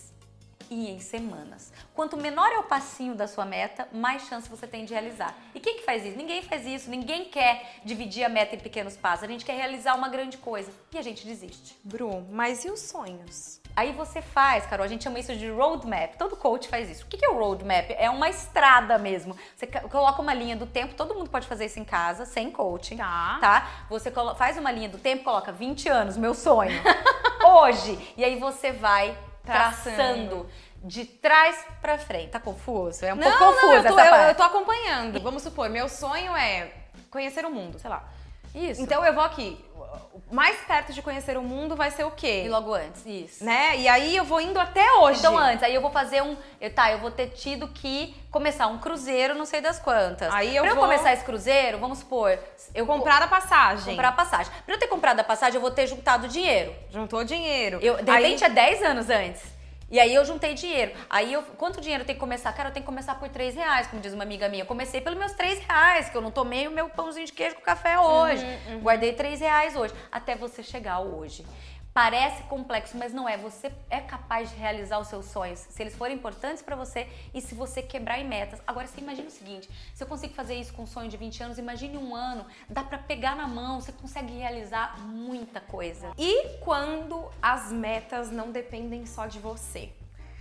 e 0.70 0.90
em 0.90 1.00
semanas. 1.00 1.72
Quanto 1.94 2.16
menor 2.18 2.48
é 2.52 2.60
o 2.60 2.64
passinho 2.64 3.16
da 3.16 3.28
sua 3.28 3.46
meta, 3.46 3.88
mais 3.92 4.24
chance 4.28 4.50
você 4.50 4.68
tem 4.68 4.86
de 4.86 4.94
realizar. 4.94 5.36
E 5.54 5.60
quem 5.60 5.78
que 5.78 5.84
faz 5.84 6.06
isso? 6.06 6.18
Ninguém 6.18 6.42
faz 6.42 6.66
isso, 6.66 6.90
ninguém 6.90 7.26
quer 7.26 7.76
dividir 7.84 8.24
a 8.24 8.30
meta 8.30 8.56
em 8.56 8.60
pequenos 8.60 8.96
passos. 8.98 9.24
A 9.24 9.28
gente 9.28 9.46
quer 9.46 9.56
realizar 9.56 9.96
uma 9.96 10.10
grande 10.10 10.38
coisa 10.38 10.72
e 10.92 10.98
a 10.98 11.02
gente 11.02 11.26
desiste. 11.26 11.78
Bru, 11.84 12.26
mas 12.30 12.64
e 12.66 12.70
os 12.70 12.80
sonhos? 12.82 13.60
Aí 13.76 13.92
você 13.94 14.22
faz, 14.22 14.66
Carol, 14.66 14.84
a 14.84 14.88
gente 14.90 15.04
chama 15.04 15.20
isso 15.20 15.34
de 15.36 15.50
roadmap. 15.50 16.16
Todo 16.18 16.36
coach 16.36 16.68
faz 16.68 16.90
isso. 16.90 17.06
O 17.06 17.08
que 17.08 17.24
é 17.24 17.30
o 17.30 17.38
roadmap? 17.38 17.90
É 17.92 18.10
uma 18.10 18.28
estrada 18.30 18.98
mesmo. 18.98 19.38
Você 19.56 19.68
ca- 19.68 19.82
coloca 19.88 20.22
uma 20.22 20.34
linha 20.34 20.56
do 20.56 20.66
tempo, 20.66 20.96
todo 20.96 21.14
mundo 21.16 21.30
pode 21.30 21.48
fazer 21.48 21.66
isso 21.68 21.80
em 21.80 21.86
casa, 21.86 22.26
sem 22.26 22.52
coaching. 22.52 22.98
Tá. 22.98 23.38
Tá? 23.40 23.86
Você 23.90 24.12
faz 24.38 24.58
uma 24.58 24.72
linha 24.72 24.90
do 24.90 24.98
tempo, 24.98 25.24
coloca 25.24 25.52
20 25.52 25.88
anos, 25.88 26.18
meu 26.18 26.34
sonho. 26.34 26.72
Hoje. 27.46 28.14
E 28.18 28.24
aí 28.26 28.38
você 28.40 28.72
vai 28.72 29.18
Traçando. 29.52 29.96
traçando 29.96 30.50
de 30.84 31.06
trás 31.06 31.66
pra 31.82 31.98
frente. 31.98 32.30
Tá 32.30 32.40
confuso? 32.40 33.06
É 33.06 33.14
um 33.14 33.18
não, 33.18 33.24
pouco 33.24 33.40
não, 33.40 33.52
confuso 33.52 33.74
eu 33.76 33.84
tô, 33.84 34.00
essa 34.00 34.16
eu, 34.16 34.28
eu 34.30 34.36
tô 34.36 34.44
acompanhando. 34.44 35.22
Vamos 35.22 35.44
supor, 35.44 35.70
meu 35.70 35.90
sonho 35.90 36.36
é 36.36 36.72
conhecer 37.10 37.46
o 37.46 37.50
mundo, 37.50 37.80
sei 37.80 37.90
lá. 37.90 38.08
Isso. 38.54 38.82
Então 38.82 39.04
eu 39.06 39.14
vou 39.14 39.24
aqui. 39.24 39.64
Mais 40.32 40.56
perto 40.68 40.94
de 40.94 41.02
conhecer 41.02 41.36
o 41.38 41.42
mundo 41.42 41.76
vai 41.76 41.90
ser 41.90 42.04
o 42.04 42.12
quê? 42.12 42.44
E 42.46 42.50
logo 42.50 42.72
antes, 42.74 43.04
isso. 43.06 43.44
Né? 43.44 43.78
E 43.78 43.88
aí 43.88 44.16
eu 44.16 44.24
vou 44.24 44.40
indo 44.40 44.60
até 44.60 44.86
hoje. 45.00 45.18
Então 45.20 45.36
antes, 45.36 45.64
aí 45.64 45.74
eu 45.74 45.82
vou 45.82 45.90
fazer 45.90 46.22
um, 46.22 46.38
eu, 46.62 46.72
tá, 46.72 46.92
eu 46.92 47.00
vou 47.00 47.10
ter 47.10 47.28
tido 47.30 47.68
que 47.70 48.16
começar 48.30 48.68
um 48.68 48.78
cruzeiro, 48.78 49.34
não 49.34 49.46
sei 49.46 49.60
das 49.60 49.80
quantas. 49.80 50.32
Aí 50.32 50.56
eu 50.56 50.64
pra 50.64 50.76
vou- 50.76 50.84
eu 50.84 50.88
começar 50.88 51.14
esse 51.14 51.24
cruzeiro, 51.26 51.80
vamos 51.80 52.00
supor, 52.00 52.38
eu 52.76 52.86
comprar 52.86 53.24
a 53.24 53.28
passagem. 53.28 53.96
comprar 53.96 54.10
a 54.10 54.12
passagem. 54.12 54.54
Pra 54.66 54.76
eu 54.76 54.80
ter 54.80 54.88
comprado 54.88 55.20
a 55.20 55.24
passagem, 55.24 55.56
eu 55.56 55.62
vou 55.62 55.72
ter 55.72 55.88
juntado 55.88 56.28
dinheiro. 56.28 56.76
Juntou 56.92 57.24
dinheiro. 57.24 57.80
Eu, 57.82 58.04
de 58.04 58.12
Aí- 58.12 58.22
repente 58.24 58.44
é 58.44 58.50
10 58.50 58.84
anos 58.84 59.10
antes. 59.10 59.42
E 59.92 60.00
aí 60.00 60.14
eu 60.14 60.24
juntei 60.24 60.54
dinheiro. 60.54 60.92
Aí 61.10 61.34
eu, 61.34 61.42
quanto 61.58 61.82
dinheiro 61.82 62.06
tem 62.06 62.14
que 62.16 62.20
começar? 62.20 62.54
Cara, 62.54 62.70
eu 62.70 62.74
tenho 62.74 62.84
que 62.84 62.90
começar 62.90 63.16
por 63.16 63.28
3 63.30 63.56
reais, 63.56 63.88
como 63.88 64.02
diz 64.02 64.14
uma 64.14 64.24
amiga 64.24 64.48
minha. 64.48 64.62
Eu 64.64 64.68
comecei 64.68 65.02
pelos 65.02 65.18
meus 65.18 65.32
3 65.34 65.60
reais, 65.60 66.10
que 66.10 66.16
eu 66.16 66.22
não 66.22 66.32
tomei 66.32 66.68
o 66.68 66.72
meu 66.72 66.90
pãozinho 66.90 67.26
de 67.26 67.34
queijo 67.34 67.56
com 67.56 67.62
café 67.62 68.00
hoje. 68.00 68.46
Uhum, 68.68 68.80
Guardei 68.82 69.14
3 69.14 69.40
reais 69.40 69.76
hoje. 69.76 69.94
Até 70.12 70.36
você 70.36 70.62
chegar 70.62 71.00
hoje. 71.00 71.46
Parece 72.00 72.44
complexo, 72.44 72.98
mas 72.98 73.12
não 73.12 73.28
é. 73.28 73.36
Você 73.36 73.70
é 73.90 74.00
capaz 74.00 74.50
de 74.50 74.56
realizar 74.56 75.00
os 75.00 75.10
seus 75.10 75.26
sonhos, 75.26 75.60
se 75.60 75.84
eles 75.84 75.94
forem 75.94 76.16
importantes 76.16 76.64
para 76.64 76.74
você 76.74 77.06
e 77.34 77.42
se 77.42 77.54
você 77.54 77.82
quebrar 77.82 78.18
em 78.18 78.26
metas. 78.26 78.62
Agora, 78.66 78.88
você 78.88 79.02
imagina 79.02 79.28
o 79.28 79.32
seguinte: 79.32 79.70
se 79.94 80.02
eu 80.02 80.08
consigo 80.08 80.34
fazer 80.34 80.56
isso 80.56 80.72
com 80.72 80.84
um 80.84 80.88
sonho 80.88 81.10
de 81.10 81.18
20 81.18 81.44
anos, 81.44 81.58
imagine 81.58 81.98
um 81.98 82.16
ano, 82.16 82.46
dá 82.70 82.86
para 82.86 83.00
pegar 83.00 83.36
na 83.36 83.50
mão, 83.50 83.82
você 83.82 83.92
consegue 83.92 84.32
realizar 84.32 84.98
muita 85.02 85.60
coisa. 85.60 86.14
E 86.18 86.60
quando 86.60 87.30
as 87.42 87.70
metas 87.70 88.32
não 88.32 88.50
dependem 88.50 89.06
só 89.06 89.28
de 89.28 89.40
você? 89.40 89.90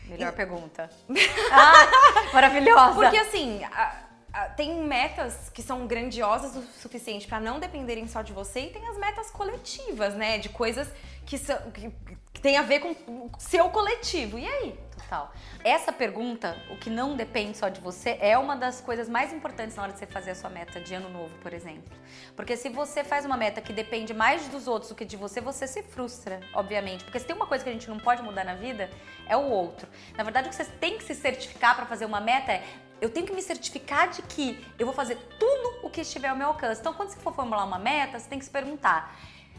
Melhor 0.05 0.33
e... 0.33 0.37
pergunta. 0.37 0.89
ah, 1.51 2.31
maravilhosa. 2.33 2.95
Porque 2.95 3.17
assim. 3.17 3.65
A 3.65 4.08
tem 4.57 4.83
metas 4.85 5.51
que 5.51 5.63
são 5.63 5.87
grandiosas 5.87 6.55
o 6.55 6.63
suficiente 6.81 7.27
para 7.27 7.41
não 7.41 7.59
dependerem 7.59 8.07
só 8.07 8.23
de 8.23 8.33
você 8.33 8.61
e 8.61 8.71
tem 8.71 8.87
as 8.87 8.99
metas 8.99 9.31
coletivas, 9.31 10.15
né? 10.15 10.39
De 10.39 10.49
coisas 10.49 10.89
que, 11.25 11.39
são, 11.39 11.59
que, 11.71 11.91
que 12.33 12.41
tem 12.41 12.57
a 12.57 12.63
ver 12.63 12.81
com 12.81 12.91
o 12.91 13.31
seu 13.39 13.69
coletivo. 13.71 14.39
E 14.39 14.47
aí? 14.47 14.79
Total. 14.97 15.33
Essa 15.65 15.93
pergunta, 15.93 16.57
o 16.71 16.77
que 16.77 16.91
não 16.91 17.17
depende 17.17 17.57
só 17.57 17.69
de 17.69 17.81
você, 17.81 18.19
é 18.21 18.37
uma 18.37 18.55
das 18.57 18.81
coisas 18.81 19.09
mais 19.09 19.33
importantes 19.33 19.77
na 19.77 19.85
hora 19.85 19.93
de 19.93 19.99
você 19.99 20.07
fazer 20.07 20.33
a 20.33 20.35
sua 20.35 20.51
meta 20.51 20.81
de 20.81 20.95
ano 20.95 21.09
novo, 21.09 21.35
por 21.39 21.55
exemplo. 21.55 21.97
Porque 22.37 22.57
se 22.57 22.69
você 22.69 23.03
faz 23.03 23.25
uma 23.25 23.37
meta 23.37 23.61
que 23.61 23.73
depende 23.73 24.13
mais 24.13 24.47
dos 24.49 24.69
outros 24.69 24.91
do 24.91 24.95
que 24.95 25.05
de 25.05 25.17
você, 25.17 25.41
você 25.41 25.67
se 25.67 25.83
frustra, 25.83 26.41
obviamente. 26.53 27.05
Porque 27.05 27.19
se 27.19 27.27
tem 27.27 27.35
uma 27.35 27.47
coisa 27.47 27.65
que 27.65 27.71
a 27.71 27.73
gente 27.73 27.89
não 27.89 27.99
pode 27.99 28.23
mudar 28.23 28.45
na 28.45 28.55
vida, 28.55 28.91
é 29.27 29.37
o 29.37 29.49
outro. 29.49 29.89
Na 30.17 30.25
verdade, 30.25 30.49
o 30.49 30.51
que 30.51 30.57
você 30.57 30.65
tem 30.65 30.99
que 30.99 31.05
se 31.05 31.15
certificar 31.15 31.75
para 31.77 31.87
fazer 31.87 32.05
uma 32.05 32.21
meta 32.21 32.53
é 32.53 32.65
eu 33.01 33.11
tenho 33.11 33.27
que 33.27 33.33
me 33.33 33.43
certificar 33.43 34.11
de 34.11 34.23
que 34.23 34.65
eu 34.79 34.87
vou 34.87 34.95
fazer 34.95 35.17
tudo 35.39 35.87
o 35.87 35.91
que 35.91 36.01
estiver 36.01 36.29
ao 36.29 36.37
meu 36.37 36.49
alcance. 36.49 36.81
Então, 36.81 36.95
quando 36.95 37.11
você 37.11 37.21
for 37.21 37.35
formular 37.35 37.65
uma 37.65 37.79
meta, 37.79 38.19
você 38.19 38.29
tem 38.29 38.39
que 38.39 38.45
se 38.45 38.51
perguntar: 38.51 39.17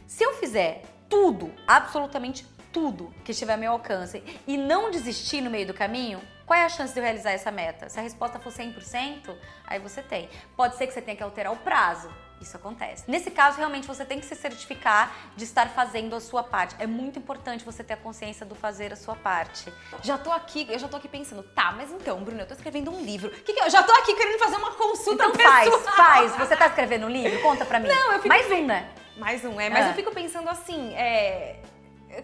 se 0.08 0.24
eu 0.24 0.34
fizer 0.36 0.84
tudo, 1.10 1.54
absolutamente 1.68 2.46
tudo 2.72 3.14
que 3.24 3.32
estiver 3.32 3.54
ao 3.54 3.60
meu 3.60 3.72
alcance 3.72 4.24
e 4.48 4.58
não 4.58 4.92
desistir 4.92 5.42
no 5.42 5.50
meio 5.50 5.66
do 5.66 5.74
caminho, 5.74 6.22
qual 6.46 6.60
é 6.60 6.66
a 6.66 6.70
chance 6.70 6.94
de 6.94 7.00
eu 7.00 7.04
realizar 7.04 7.32
essa 7.32 7.52
meta? 7.52 7.90
Se 7.90 8.00
a 8.00 8.04
resposta 8.04 8.40
for 8.40 8.52
100%, 8.52 9.36
aí 9.66 9.80
você 9.80 10.02
tem. 10.02 10.30
Pode 10.56 10.76
ser 10.78 10.88
que 10.88 10.94
você 10.94 11.02
tenha 11.02 11.16
que 11.16 11.24
alterar 11.24 11.54
o 11.54 11.58
prazo. 11.58 12.10
Isso 12.42 12.56
acontece. 12.56 13.04
Nesse 13.08 13.30
caso, 13.30 13.58
realmente 13.58 13.86
você 13.86 14.06
tem 14.06 14.20
que 14.20 14.26
se 14.26 14.36
certificar 14.36 15.14
de 15.36 15.44
estar 15.44 15.70
fazendo 15.70 16.16
a 16.16 16.22
sua 16.22 16.42
parte. 16.42 16.76
É 16.80 16.88
muito 16.88 17.20
importante 17.20 17.66
você 17.66 17.84
ter 17.84 17.94
a 17.94 17.98
consciência 17.98 18.46
do 18.46 18.56
fazer 18.56 18.94
a 18.94 18.96
sua 18.96 19.16
parte. 19.16 19.72
Já 20.02 20.18
tô 20.18 20.32
aqui, 20.32 20.66
eu 20.70 20.80
já 20.80 20.88
tô 20.88 20.98
aqui 20.98 21.08
pensando, 21.08 21.44
tá, 21.44 21.74
mas 21.74 21.92
então, 21.92 22.24
Bruno, 22.24 22.42
eu 22.42 22.48
tô 22.48 22.54
escrevendo 22.54 22.92
um 22.92 23.02
livro. 23.02 23.30
Que 23.30 23.54
que 23.54 23.60
eu 23.60 23.70
já 23.70 23.84
tô 23.84 23.92
aqui 23.92 24.16
querendo 24.16 24.40
fazer 24.40 24.56
uma 24.56 24.72
consulta 24.72 25.26
então 25.26 25.36
faz, 25.44 25.86
faz. 25.96 26.36
Você 26.38 26.56
tá 26.56 26.68
escrevendo 26.68 27.08
um 27.08 27.10
livro? 27.10 27.42
Conta 27.42 27.66
pra 27.66 27.80
mim. 27.80 27.90
Não, 27.90 28.14
eu 28.14 28.20
fico 28.20 28.30
Mais 28.30 28.50
um, 28.52 28.66
né? 28.66 28.90
Mais 29.18 29.44
um, 29.44 29.60
é. 29.60 29.70
Mas 29.70 29.86
ah. 29.86 29.90
eu 29.90 29.94
fico 29.96 30.12
pensando 30.12 30.50
assim, 30.50 30.94
é... 30.96 31.60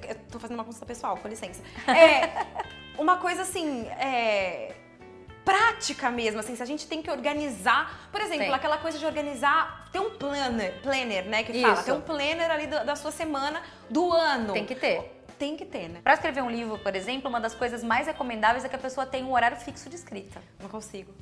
Eu 0.08 0.16
tô 0.32 0.40
fazendo 0.40 0.58
uma 0.58 0.64
consulta 0.64 0.86
pessoal, 0.86 1.18
com 1.18 1.28
licença. 1.28 1.62
É... 1.88 2.46
uma 2.98 3.18
coisa 3.18 3.42
assim, 3.42 3.86
é 3.90 4.74
prática 5.46 6.10
mesmo, 6.10 6.40
assim, 6.40 6.56
se 6.56 6.64
a 6.64 6.66
gente 6.66 6.88
tem 6.88 7.02
que 7.02 7.10
organizar, 7.10 8.10
por 8.12 8.20
exemplo, 8.20 8.48
Sim. 8.48 8.52
aquela 8.52 8.78
coisa 8.78 8.98
de 8.98 9.06
organizar, 9.06 9.88
ter 9.92 10.00
um 10.00 10.10
planner, 10.10 10.82
planner, 10.82 11.26
né, 11.26 11.44
que 11.44 11.52
Isso. 11.52 11.62
fala, 11.62 11.84
ter 11.84 11.92
um 11.92 12.02
planner 12.02 12.52
ali 12.52 12.68
da, 12.68 12.84
da 12.84 12.96
sua 12.96 13.12
semana, 13.12 13.62
do 13.90 14.12
ano. 14.12 14.54
Tem 14.54 14.66
que 14.66 14.76
ter 14.76 15.16
tem 15.38 15.58
que 15.58 15.66
ter, 15.66 15.90
né? 15.90 16.00
Para 16.02 16.14
escrever 16.14 16.42
um 16.42 16.50
livro, 16.50 16.78
por 16.80 16.96
exemplo, 16.96 17.30
uma 17.30 17.42
das 17.42 17.54
coisas 17.54 17.84
mais 17.84 18.08
recomendáveis 18.08 18.64
é 18.64 18.70
que 18.70 18.76
a 18.76 18.80
pessoa 18.80 19.06
tenha 19.06 19.26
um 19.26 19.34
horário 19.34 19.58
fixo 19.58 19.90
de 19.90 19.96
escrita. 19.96 20.42
Não 20.62 20.70
consigo. 20.70 21.14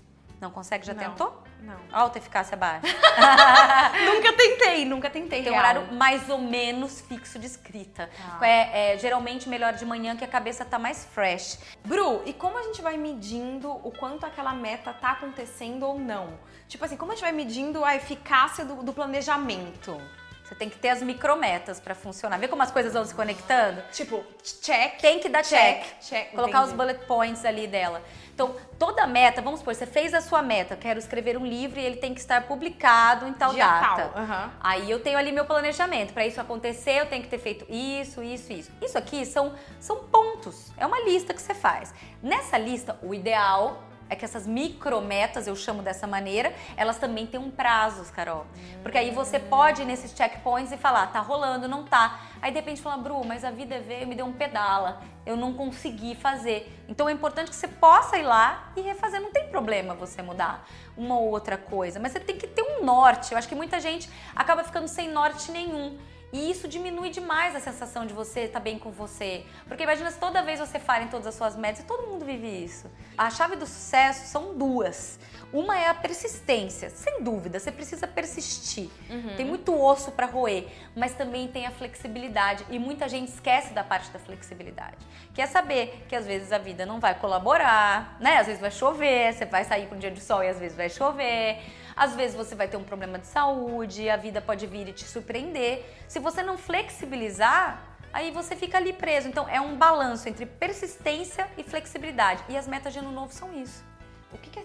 Não 0.43 0.51
consegue? 0.51 0.85
Já 0.85 0.93
não, 0.93 1.01
tentou? 1.01 1.41
Não. 1.62 1.79
Alta 1.89 2.17
eficácia 2.17 2.57
baixa. 2.57 2.85
nunca 4.05 4.33
tentei, 4.33 4.83
nunca 4.83 5.09
tentei. 5.09 5.41
Tem 5.41 5.53
um 5.53 5.57
horário 5.57 5.93
mais 5.93 6.29
ou 6.29 6.38
menos 6.38 7.00
fixo 7.00 7.39
de 7.39 7.45
escrita. 7.45 8.09
Ah. 8.19 8.45
É, 8.45 8.95
é, 8.95 8.97
geralmente 8.97 9.47
melhor 9.47 9.71
de 9.71 9.85
manhã 9.85 10.17
que 10.17 10.25
a 10.25 10.27
cabeça 10.27 10.65
tá 10.65 10.77
mais 10.77 11.05
fresh. 11.05 11.59
Bru, 11.85 12.21
e 12.25 12.33
como 12.33 12.57
a 12.57 12.63
gente 12.63 12.81
vai 12.81 12.97
medindo 12.97 13.71
o 13.71 13.89
quanto 13.97 14.25
aquela 14.25 14.51
meta 14.51 14.91
tá 14.91 15.12
acontecendo 15.12 15.83
ou 15.83 15.97
não? 15.97 16.38
Tipo 16.67 16.83
assim, 16.83 16.97
como 16.97 17.13
a 17.13 17.15
gente 17.15 17.23
vai 17.23 17.31
medindo 17.31 17.85
a 17.85 17.95
eficácia 17.95 18.65
do, 18.65 18.83
do 18.83 18.91
planejamento? 18.91 19.97
Você 20.43 20.55
tem 20.55 20.69
que 20.69 20.77
ter 20.77 20.89
as 20.89 21.01
micrometas 21.01 21.79
para 21.79 21.95
funcionar. 21.95 22.38
Vê 22.38 22.50
como 22.50 22.62
as 22.62 22.69
coisas 22.69 22.93
vão 22.93 23.05
se 23.05 23.15
conectando? 23.15 23.81
Tipo, 23.93 24.25
check. 24.62 25.00
Tem 25.00 25.19
que 25.19 25.29
dar 25.29 25.43
check. 25.43 25.83
check. 25.83 26.00
check 26.01 26.31
colocar 26.31 26.59
entendi. 26.59 26.71
os 26.71 26.73
bullet 26.73 27.05
points 27.05 27.45
ali 27.45 27.65
dela. 27.65 28.03
Então, 28.34 28.56
toda 28.80 29.06
meta, 29.06 29.42
vamos 29.42 29.60
supor, 29.60 29.75
você 29.75 29.86
fez 29.86 30.13
a 30.13 30.20
sua 30.20 30.42
meta, 30.42 30.75
quero 30.75 30.98
escrever 30.98 31.38
um 31.38 31.46
livro 31.46 31.80
e 31.80 31.86
ele 31.86 31.98
tem 31.98 32.13
que 32.13 32.20
estar 32.20 32.48
publicado 32.48 33.28
em 33.28 33.34
tal 33.34 33.54
Dia 33.54 33.66
data. 33.66 34.10
Tal. 34.10 34.24
Uhum. 34.24 34.50
Aí 34.60 34.90
eu 34.90 35.00
tenho 35.00 35.18
ali 35.18 35.32
meu 35.32 35.46
planejamento. 35.46 36.13
Para 36.13 36.25
isso 36.25 36.42
acontecer, 36.42 37.00
eu 37.00 37.06
tenho 37.06 37.22
que 37.22 37.30
ter 37.30 37.38
feito 37.38 37.66
isso, 37.70 38.24
isso, 38.24 38.52
isso. 38.52 38.72
Isso 38.82 38.98
aqui 38.98 39.25
são, 39.25 39.54
são 39.80 40.04
pontos. 40.06 40.72
É 40.78 40.86
uma 40.86 41.00
lista 41.02 41.34
que 41.34 41.41
você 41.41 41.54
faz. 41.54 41.93
Nessa 42.22 42.58
lista, 42.58 42.98
o 43.04 43.13
ideal 43.13 43.84
é 44.10 44.16
que 44.16 44.26
essas 44.26 44.46
micrometas, 44.46 45.48
eu 45.48 45.56
chamo 45.56 45.82
dessa 45.82 46.06
maneira, 46.06 46.54
elas 46.78 46.98
também 46.98 47.26
têm 47.26 47.39
um 47.39 47.50
prazo, 47.50 48.12
Carol. 48.13 48.46
Porque 48.82 48.98
aí 48.98 49.12
você 49.12 49.39
pode 49.39 49.82
ir 49.82 49.86
nesses 49.86 50.12
checkpoints 50.12 50.72
e 50.72 50.78
falar, 50.78 51.08
tá 51.08 51.20
rolando, 51.20 51.68
não 51.68 51.84
tá. 51.84 52.20
Aí 52.42 52.52
de 52.52 52.60
repente 52.60 52.82
fala, 52.82 52.98
Bru, 52.98 53.24
mas 53.24 53.44
a 53.44 53.52
vida 53.52 53.80
veio, 53.80 54.08
me 54.08 54.16
deu 54.16 54.26
um 54.26 54.34
pedala, 54.34 55.02
eu 55.26 55.36
não 55.36 55.54
consegui 55.54 56.16
fazer. 56.16 56.72
Então 56.88 57.08
é 57.08 57.12
importante 57.12 57.50
que 57.50 57.56
você 57.56 57.68
possa 57.68 58.18
ir 58.18 58.24
lá 58.24 58.72
e 58.76 58.82
refazer, 58.82 59.22
não 59.22 59.32
tem 59.32 59.48
problema 59.48 59.94
você 59.94 60.22
mudar 60.22 60.68
uma 60.96 61.18
ou 61.18 61.30
outra 61.30 61.58
coisa, 61.58 62.00
mas 62.00 62.12
você 62.12 62.20
tem 62.20 62.38
que 62.38 62.48
ter 62.48 62.62
um 62.62 62.84
norte. 62.84 63.32
Eu 63.32 63.38
acho 63.38 63.48
que 63.48 63.56
muita 63.56 63.80
gente 63.80 64.10
acaba 64.36 64.63
ficando 64.63 64.88
sem 64.88 65.10
norte 65.10 65.52
nenhum. 65.52 65.98
E 66.34 66.50
isso 66.50 66.67
diminui 66.67 67.12
demais 67.12 67.56
a 67.56 67.60
sensação 67.60 68.08
de 68.08 68.13
você 68.13 68.41
estar 68.41 68.60
tá 68.60 68.63
bem 68.63 68.80
com 68.80 68.89
você. 68.89 69.46
Porque 69.67 69.84
imagina 69.84 70.10
se 70.10 70.17
toda 70.17 70.41
vez 70.41 70.60
você 70.60 70.80
falha 70.80 71.04
em 71.04 71.08
todas 71.08 71.28
as 71.28 71.36
suas 71.36 71.56
metas, 71.56 71.82
e 71.82 71.84
todo 71.84 72.08
mundo 72.08 72.26
vive 72.26 72.48
isso. 72.48 72.89
A 73.15 73.30
chave 73.30 73.56
do 73.56 73.67
sucesso 73.67 74.26
são 74.26 74.58
duas. 74.58 75.19
Uma 75.54 75.78
é 75.78 75.88
a 75.88 75.93
persistência, 75.93 76.89
sem 76.89 77.22
dúvida, 77.22 77.60
você 77.60 77.72
precisa 77.72 78.08
persistir. 78.08 78.89
Uhum. 79.08 79.36
Tem 79.38 79.46
muito 79.46 79.80
osso 79.80 80.12
para 80.12 80.26
roer, 80.26 80.65
mas 80.96 81.13
também 81.13 81.48
tem 81.48 81.67
a 81.67 81.72
flexibilidade 81.72 82.65
e 82.72 82.80
muita 82.80 83.08
gente 83.08 83.28
esquece 83.28 83.72
da 83.72 83.84
parte 83.84 84.10
da 84.10 84.17
flexibilidade. 84.17 84.98
Quer 85.36 85.48
saber 85.48 86.04
que 86.10 86.15
às 86.15 86.26
vezes 86.26 86.52
a 86.52 86.58
vida 86.58 86.84
não 86.88 87.00
vai 87.00 87.13
colaborar, 87.13 88.17
né? 88.19 88.38
Às 88.38 88.48
vezes 88.48 88.60
vai 88.60 88.72
chover, 88.72 89.32
você 89.32 89.46
vai 89.46 89.63
sair 89.63 89.86
com 89.86 89.93
um 89.93 90.00
dia 90.00 90.10
de 90.10 90.22
sol 90.22 90.43
e 90.43 90.48
às 90.48 90.58
vezes 90.58 90.76
vai 90.76 90.89
chover. 90.89 91.62
Às 91.95 92.15
vezes 92.15 92.36
você 92.36 92.56
vai 92.56 92.67
ter 92.67 92.77
um 92.77 92.84
problema 92.84 93.19
de 93.19 93.27
saúde, 93.27 94.10
a 94.10 94.17
vida 94.17 94.41
pode 94.41 94.65
vir 94.67 94.88
e 94.88 94.93
te 94.93 95.06
surpreender. 95.06 95.86
Se 96.08 96.19
você 96.19 96.41
não 96.41 96.58
flexibilizar, 96.58 97.82
aí 98.12 98.32
você 98.32 98.56
fica 98.56 98.77
ali 98.77 98.93
preso. 98.93 99.27
Então 99.27 99.47
é 99.49 99.60
um 99.60 99.75
balanço 99.75 100.27
entre 100.29 100.45
persistência 100.45 101.47
e 101.58 101.63
flexibilidade. 101.63 102.43
E 102.49 102.58
as 102.58 102.67
metas 102.67 102.93
de 102.93 102.99
ano 102.99 103.12
novo 103.12 103.34
são 103.34 103.53
isso. 103.53 103.84
O 104.32 104.38
que 104.38 104.60
é 104.60 104.63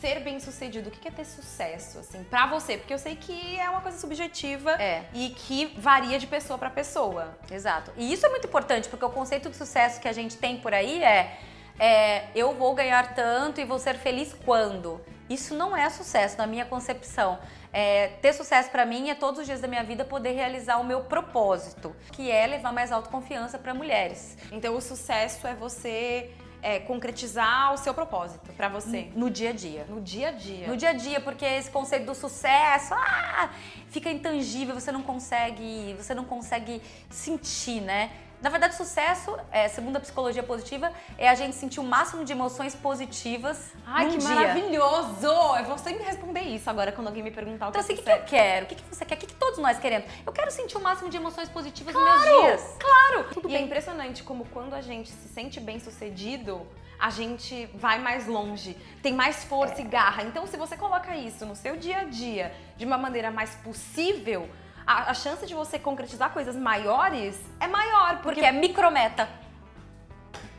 ser 0.00 0.20
bem 0.20 0.40
sucedido? 0.40 0.88
O 0.88 0.90
que 0.90 1.06
é 1.06 1.10
ter 1.10 1.26
sucesso, 1.26 1.98
assim, 1.98 2.24
pra 2.24 2.46
você? 2.46 2.78
Porque 2.78 2.92
eu 2.92 2.98
sei 2.98 3.14
que 3.14 3.58
é 3.58 3.68
uma 3.68 3.82
coisa 3.82 3.98
subjetiva 3.98 4.72
é. 4.80 5.04
e 5.12 5.30
que 5.30 5.66
varia 5.78 6.18
de 6.18 6.26
pessoa 6.26 6.58
para 6.58 6.70
pessoa. 6.70 7.36
Exato. 7.50 7.92
E 7.96 8.12
isso 8.12 8.24
é 8.24 8.28
muito 8.30 8.46
importante, 8.46 8.88
porque 8.88 9.04
o 9.04 9.10
conceito 9.10 9.50
de 9.50 9.56
sucesso 9.56 10.00
que 10.00 10.08
a 10.08 10.12
gente 10.12 10.36
tem 10.38 10.56
por 10.58 10.72
aí 10.72 11.02
é, 11.02 11.38
é 11.78 12.28
eu 12.34 12.54
vou 12.54 12.74
ganhar 12.74 13.14
tanto 13.14 13.60
e 13.60 13.64
vou 13.64 13.78
ser 13.78 13.98
feliz 13.98 14.34
quando? 14.44 15.00
Isso 15.30 15.54
não 15.54 15.76
é 15.76 15.88
sucesso 15.88 16.36
na 16.36 16.46
minha 16.46 16.64
concepção. 16.64 17.38
É, 17.72 18.08
ter 18.20 18.32
sucesso 18.32 18.68
para 18.68 18.84
mim 18.84 19.10
é 19.10 19.14
todos 19.14 19.38
os 19.38 19.46
dias 19.46 19.60
da 19.60 19.68
minha 19.68 19.84
vida 19.84 20.04
poder 20.04 20.32
realizar 20.32 20.78
o 20.78 20.84
meu 20.84 21.02
propósito, 21.04 21.94
que 22.10 22.28
é 22.28 22.48
levar 22.48 22.72
mais 22.72 22.90
autoconfiança 22.90 23.56
para 23.56 23.72
mulheres. 23.72 24.36
Então 24.50 24.76
o 24.76 24.80
sucesso 24.80 25.46
é 25.46 25.54
você 25.54 26.32
é, 26.60 26.80
concretizar 26.80 27.72
o 27.72 27.76
seu 27.76 27.94
propósito 27.94 28.52
para 28.54 28.68
você? 28.68 29.08
No 29.14 29.30
dia 29.30 29.50
a 29.50 29.52
dia. 29.52 29.86
No 29.88 30.00
dia 30.00 30.28
a 30.28 30.32
dia. 30.32 30.66
No 30.66 30.76
dia 30.76 30.90
a 30.90 30.92
dia, 30.92 31.20
porque 31.20 31.44
esse 31.44 31.70
conceito 31.70 32.06
do 32.06 32.14
sucesso 32.14 32.92
ah, 32.92 33.50
fica 33.88 34.10
intangível, 34.10 34.74
você 34.74 34.90
não 34.90 35.02
consegue, 35.02 35.94
você 35.96 36.12
não 36.12 36.24
consegue 36.24 36.82
sentir, 37.08 37.80
né? 37.80 38.10
Na 38.40 38.48
verdade, 38.48 38.74
sucesso, 38.74 39.36
é, 39.52 39.68
segundo 39.68 39.96
a 39.96 40.00
psicologia 40.00 40.42
positiva, 40.42 40.90
é 41.18 41.28
a 41.28 41.34
gente 41.34 41.54
sentir 41.56 41.78
o 41.78 41.84
máximo 41.84 42.24
de 42.24 42.32
emoções 42.32 42.74
positivas. 42.74 43.72
Ai, 43.86 44.08
que 44.08 44.16
dia. 44.16 44.28
maravilhoso! 44.28 45.26
Eu 45.58 45.64
vou 45.66 45.76
sempre 45.76 46.02
responder 46.04 46.40
isso 46.40 46.68
agora 46.70 46.90
quando 46.90 47.08
alguém 47.08 47.22
me 47.22 47.30
perguntar 47.30 47.66
o 47.66 47.68
então, 47.68 47.82
que 47.84 47.92
assim, 47.92 48.00
o 48.00 48.04
que, 48.04 48.10
eu 48.10 48.24
quero? 48.24 48.64
O 48.64 48.68
que, 48.68 48.74
que 48.76 48.82
você 48.94 49.04
quer? 49.04 49.14
O 49.16 49.18
que, 49.18 49.26
que, 49.26 49.34
todos 49.34 49.58
nós 49.58 49.78
queremos? 49.78 50.10
Eu 50.24 50.32
quero 50.32 50.50
sentir 50.50 50.78
o 50.78 50.80
máximo 50.80 51.10
de 51.10 51.18
emoções 51.18 51.50
positivas 51.50 51.94
claro, 51.94 52.10
nos 52.10 52.24
meus 52.24 52.40
dias. 52.40 52.76
Claro! 52.78 53.34
Tudo 53.34 53.48
e 53.48 53.52
bem. 53.52 53.62
é 53.62 53.64
impressionante 53.66 54.22
como 54.22 54.46
quando 54.46 54.72
a 54.72 54.80
gente 54.80 55.10
se 55.10 55.28
sente 55.28 55.60
bem 55.60 55.78
sucedido, 55.78 56.66
a 56.98 57.10
gente 57.10 57.66
vai 57.74 57.98
mais 57.98 58.26
longe, 58.26 58.74
tem 59.02 59.12
mais 59.12 59.44
força 59.44 59.76
é. 59.76 59.80
e 59.82 59.84
garra. 59.84 60.22
Então, 60.22 60.46
se 60.46 60.56
você 60.56 60.78
coloca 60.78 61.14
isso 61.14 61.44
no 61.44 61.54
seu 61.54 61.76
dia 61.76 61.98
a 61.98 62.04
dia 62.04 62.54
de 62.78 62.86
uma 62.86 62.96
maneira 62.96 63.30
mais 63.30 63.54
possível, 63.56 64.48
a, 64.90 65.10
a 65.10 65.14
chance 65.14 65.46
de 65.46 65.54
você 65.54 65.78
concretizar 65.78 66.30
coisas 66.30 66.56
maiores 66.56 67.38
é 67.60 67.68
maior. 67.68 68.16
Porque, 68.16 68.40
porque 68.40 68.44
é 68.44 68.50
micrometa. 68.50 69.28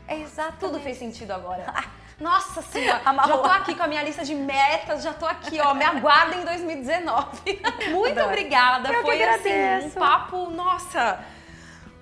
É 0.08 0.18
exato. 0.18 0.56
Tudo 0.58 0.80
fez 0.80 0.96
sentido 0.98 1.32
agora. 1.32 1.66
Nossa 2.18 2.62
senhora, 2.62 3.02
já 3.26 3.38
tô 3.38 3.48
aqui 3.48 3.74
com 3.74 3.82
a 3.82 3.88
minha 3.88 4.02
lista 4.02 4.24
de 4.24 4.34
metas, 4.34 5.02
já 5.02 5.12
tô 5.12 5.26
aqui, 5.26 5.58
ó, 5.60 5.74
me 5.74 5.84
aguardem 5.84 6.40
em 6.40 6.44
2019. 6.44 7.60
Muito 7.90 8.20
obrigada, 8.20 8.92
Eu 8.92 9.02
foi 9.02 9.22
assim, 9.24 9.86
um 9.86 9.90
papo, 9.90 10.48
nossa, 10.50 11.18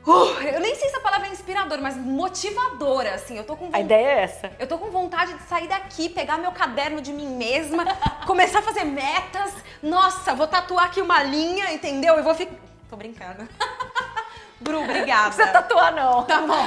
Uh, 0.07 0.43
eu 0.43 0.61
nem 0.61 0.75
sei 0.75 0.89
se 0.89 0.97
a 0.97 1.01
palavra 1.01 1.29
é 1.29 1.31
inspiradora, 1.31 1.81
mas 1.81 1.97
motivadora, 1.97 3.15
assim. 3.15 3.37
Eu 3.37 3.45
tô 3.45 3.55
com 3.57 3.65
A 3.65 3.67
vontade. 3.67 3.85
ideia 3.85 4.07
é 4.07 4.23
essa. 4.23 4.53
Eu 4.59 4.67
tô 4.67 4.79
com 4.79 4.91
vontade 4.91 5.35
de 5.35 5.43
sair 5.43 5.69
daqui, 5.69 6.09
pegar 6.09 6.39
meu 6.39 6.53
caderno 6.53 7.01
de 7.03 7.13
mim 7.13 7.27
mesma, 7.37 7.85
começar 8.27 8.61
a 8.61 8.63
fazer 8.63 8.85
metas. 8.85 9.53
Nossa, 9.83 10.35
vou 10.35 10.47
tatuar 10.47 10.87
aqui 10.87 11.01
uma 11.03 11.23
linha, 11.23 11.73
entendeu? 11.73 12.15
Eu 12.17 12.25
vou 12.25 12.35
ficar. 12.35 12.55
Tô 12.89 12.97
brincando. 12.97 13.47
Bru, 14.61 14.83
obrigada. 14.83 15.33
Você 15.33 15.47
tatuar 15.47 15.95
não. 15.95 16.23
Tá 16.25 16.41
bom. 16.43 16.67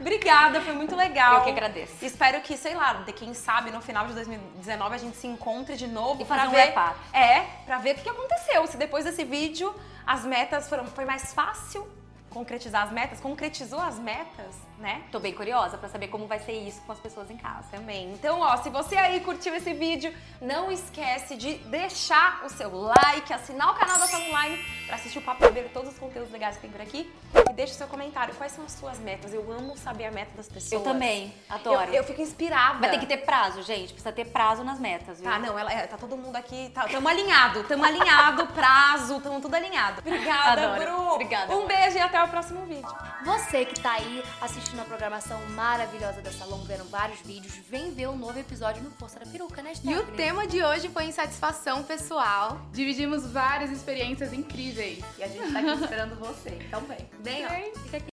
obrigada, 0.00 0.60
foi 0.60 0.74
muito 0.74 0.94
legal. 0.96 1.36
Eu 1.36 1.40
que 1.42 1.50
agradeço. 1.50 1.94
Espero 2.02 2.40
que, 2.42 2.56
sei 2.56 2.74
lá, 2.74 2.94
de 2.94 3.12
quem 3.12 3.32
sabe, 3.34 3.70
no 3.70 3.80
final 3.80 4.06
de 4.06 4.12
2019 4.14 4.94
a 4.94 4.98
gente 4.98 5.16
se 5.16 5.26
encontre 5.26 5.76
de 5.76 5.86
novo 5.86 6.20
E 6.20 6.24
pra 6.24 6.36
fazer 6.36 6.48
um 6.48 6.50
ver. 6.50 6.56
wrap-up. 6.74 6.96
É, 7.12 7.40
pra 7.64 7.78
ver 7.78 7.92
o 7.92 7.94
que 7.96 8.02
que 8.02 8.08
aconteceu. 8.10 8.66
Se 8.66 8.76
depois 8.76 9.04
desse 9.04 9.24
vídeo 9.24 9.74
as 10.06 10.24
metas 10.24 10.68
foram. 10.68 10.84
Foi 10.86 11.04
mais 11.04 11.32
fácil 11.32 11.86
concretizar 12.32 12.84
as 12.84 12.92
metas, 12.92 13.20
concretizou 13.20 13.80
as 13.80 13.98
metas, 13.98 14.56
né? 14.82 15.02
Tô 15.12 15.20
bem 15.20 15.32
curiosa 15.32 15.78
pra 15.78 15.88
saber 15.88 16.08
como 16.08 16.26
vai 16.26 16.40
ser 16.40 16.52
isso 16.52 16.82
com 16.82 16.92
as 16.92 16.98
pessoas 16.98 17.30
em 17.30 17.36
casa. 17.36 17.68
Também. 17.70 18.12
Então, 18.12 18.40
ó, 18.40 18.56
se 18.56 18.68
você 18.68 18.96
aí 18.96 19.20
curtiu 19.20 19.54
esse 19.54 19.72
vídeo, 19.72 20.12
não 20.40 20.70
esquece 20.70 21.36
de 21.36 21.54
deixar 21.54 22.42
o 22.44 22.48
seu 22.50 22.68
like, 22.74 23.32
assinar 23.32 23.70
o 23.70 23.74
canal 23.74 23.98
da 23.98 24.06
Sala 24.06 24.24
Online 24.24 24.58
pra 24.86 24.96
assistir 24.96 25.18
o 25.18 25.22
Papo 25.22 25.44
e 25.44 25.62
todos 25.68 25.92
os 25.92 25.98
conteúdos 25.98 26.32
legais 26.32 26.56
que 26.56 26.62
tem 26.62 26.70
por 26.70 26.80
aqui. 26.80 27.10
E 27.48 27.52
deixa 27.52 27.74
o 27.74 27.76
seu 27.76 27.86
comentário. 27.86 28.34
Quais 28.34 28.52
são 28.52 28.64
as 28.64 28.72
suas 28.72 28.98
metas? 28.98 29.32
Eu 29.32 29.50
amo 29.52 29.76
saber 29.76 30.06
a 30.06 30.10
meta 30.10 30.32
das 30.36 30.48
pessoas. 30.48 30.72
Eu 30.72 30.80
também, 30.80 31.32
adoro. 31.48 31.88
Eu, 31.90 31.94
eu 31.94 32.04
fico 32.04 32.20
inspirada. 32.20 32.78
Vai 32.78 32.90
ter 32.90 32.98
que 32.98 33.06
ter 33.06 33.18
prazo, 33.18 33.62
gente. 33.62 33.92
Precisa 33.92 34.12
ter 34.12 34.24
prazo 34.24 34.64
nas 34.64 34.80
metas, 34.80 35.20
viu? 35.20 35.30
Tá, 35.30 35.38
não, 35.38 35.56
ela, 35.56 35.72
é, 35.72 35.86
tá 35.86 35.96
todo 35.96 36.16
mundo 36.16 36.34
aqui, 36.34 36.70
tá, 36.74 36.88
tamo 36.88 37.08
alinhado, 37.08 37.62
tamo 37.64 37.84
alinhado, 37.84 38.46
prazo, 38.52 39.20
tamo 39.20 39.40
tudo 39.40 39.54
alinhado. 39.54 40.00
Obrigada, 40.00 40.74
Adoro. 40.74 40.82
Bru. 40.82 41.08
Obrigada, 41.14 41.52
Um 41.52 41.58
amor. 41.58 41.68
beijo 41.68 41.96
e 41.96 42.00
até 42.00 42.22
o 42.22 42.28
próximo 42.28 42.64
vídeo. 42.66 42.88
Você 43.24 43.64
que 43.64 43.78
tá 43.80 43.92
aí 43.92 44.24
assistindo 44.40 44.71
a 44.80 44.84
programação 44.84 45.40
maravilhosa 45.50 46.20
da 46.22 46.30
Salão, 46.32 46.62
vendo 46.64 46.84
vários 46.90 47.20
vídeos, 47.20 47.52
vem 47.68 47.90
ver 47.92 48.08
o 48.08 48.16
novo 48.16 48.38
episódio 48.38 48.82
no 48.82 48.90
Força 48.92 49.18
da 49.20 49.26
Peruca, 49.26 49.62
né, 49.62 49.72
E 49.72 49.76
Stephanie? 49.76 50.00
o 50.02 50.06
tema 50.16 50.46
de 50.46 50.62
hoje 50.64 50.88
foi 50.88 51.04
insatisfação 51.04 51.82
pessoal. 51.82 52.60
Dividimos 52.72 53.26
várias 53.26 53.70
experiências 53.70 54.32
incríveis. 54.32 55.04
E 55.18 55.22
a 55.22 55.28
gente 55.28 55.52
tá 55.52 55.58
aqui 55.60 55.70
esperando 55.82 56.16
você. 56.18 56.50
Então 56.66 56.80
vem. 56.82 57.08
Vem, 57.20 57.44
ó. 57.46 57.80
Fica 57.80 57.96
aqui. 57.98 58.10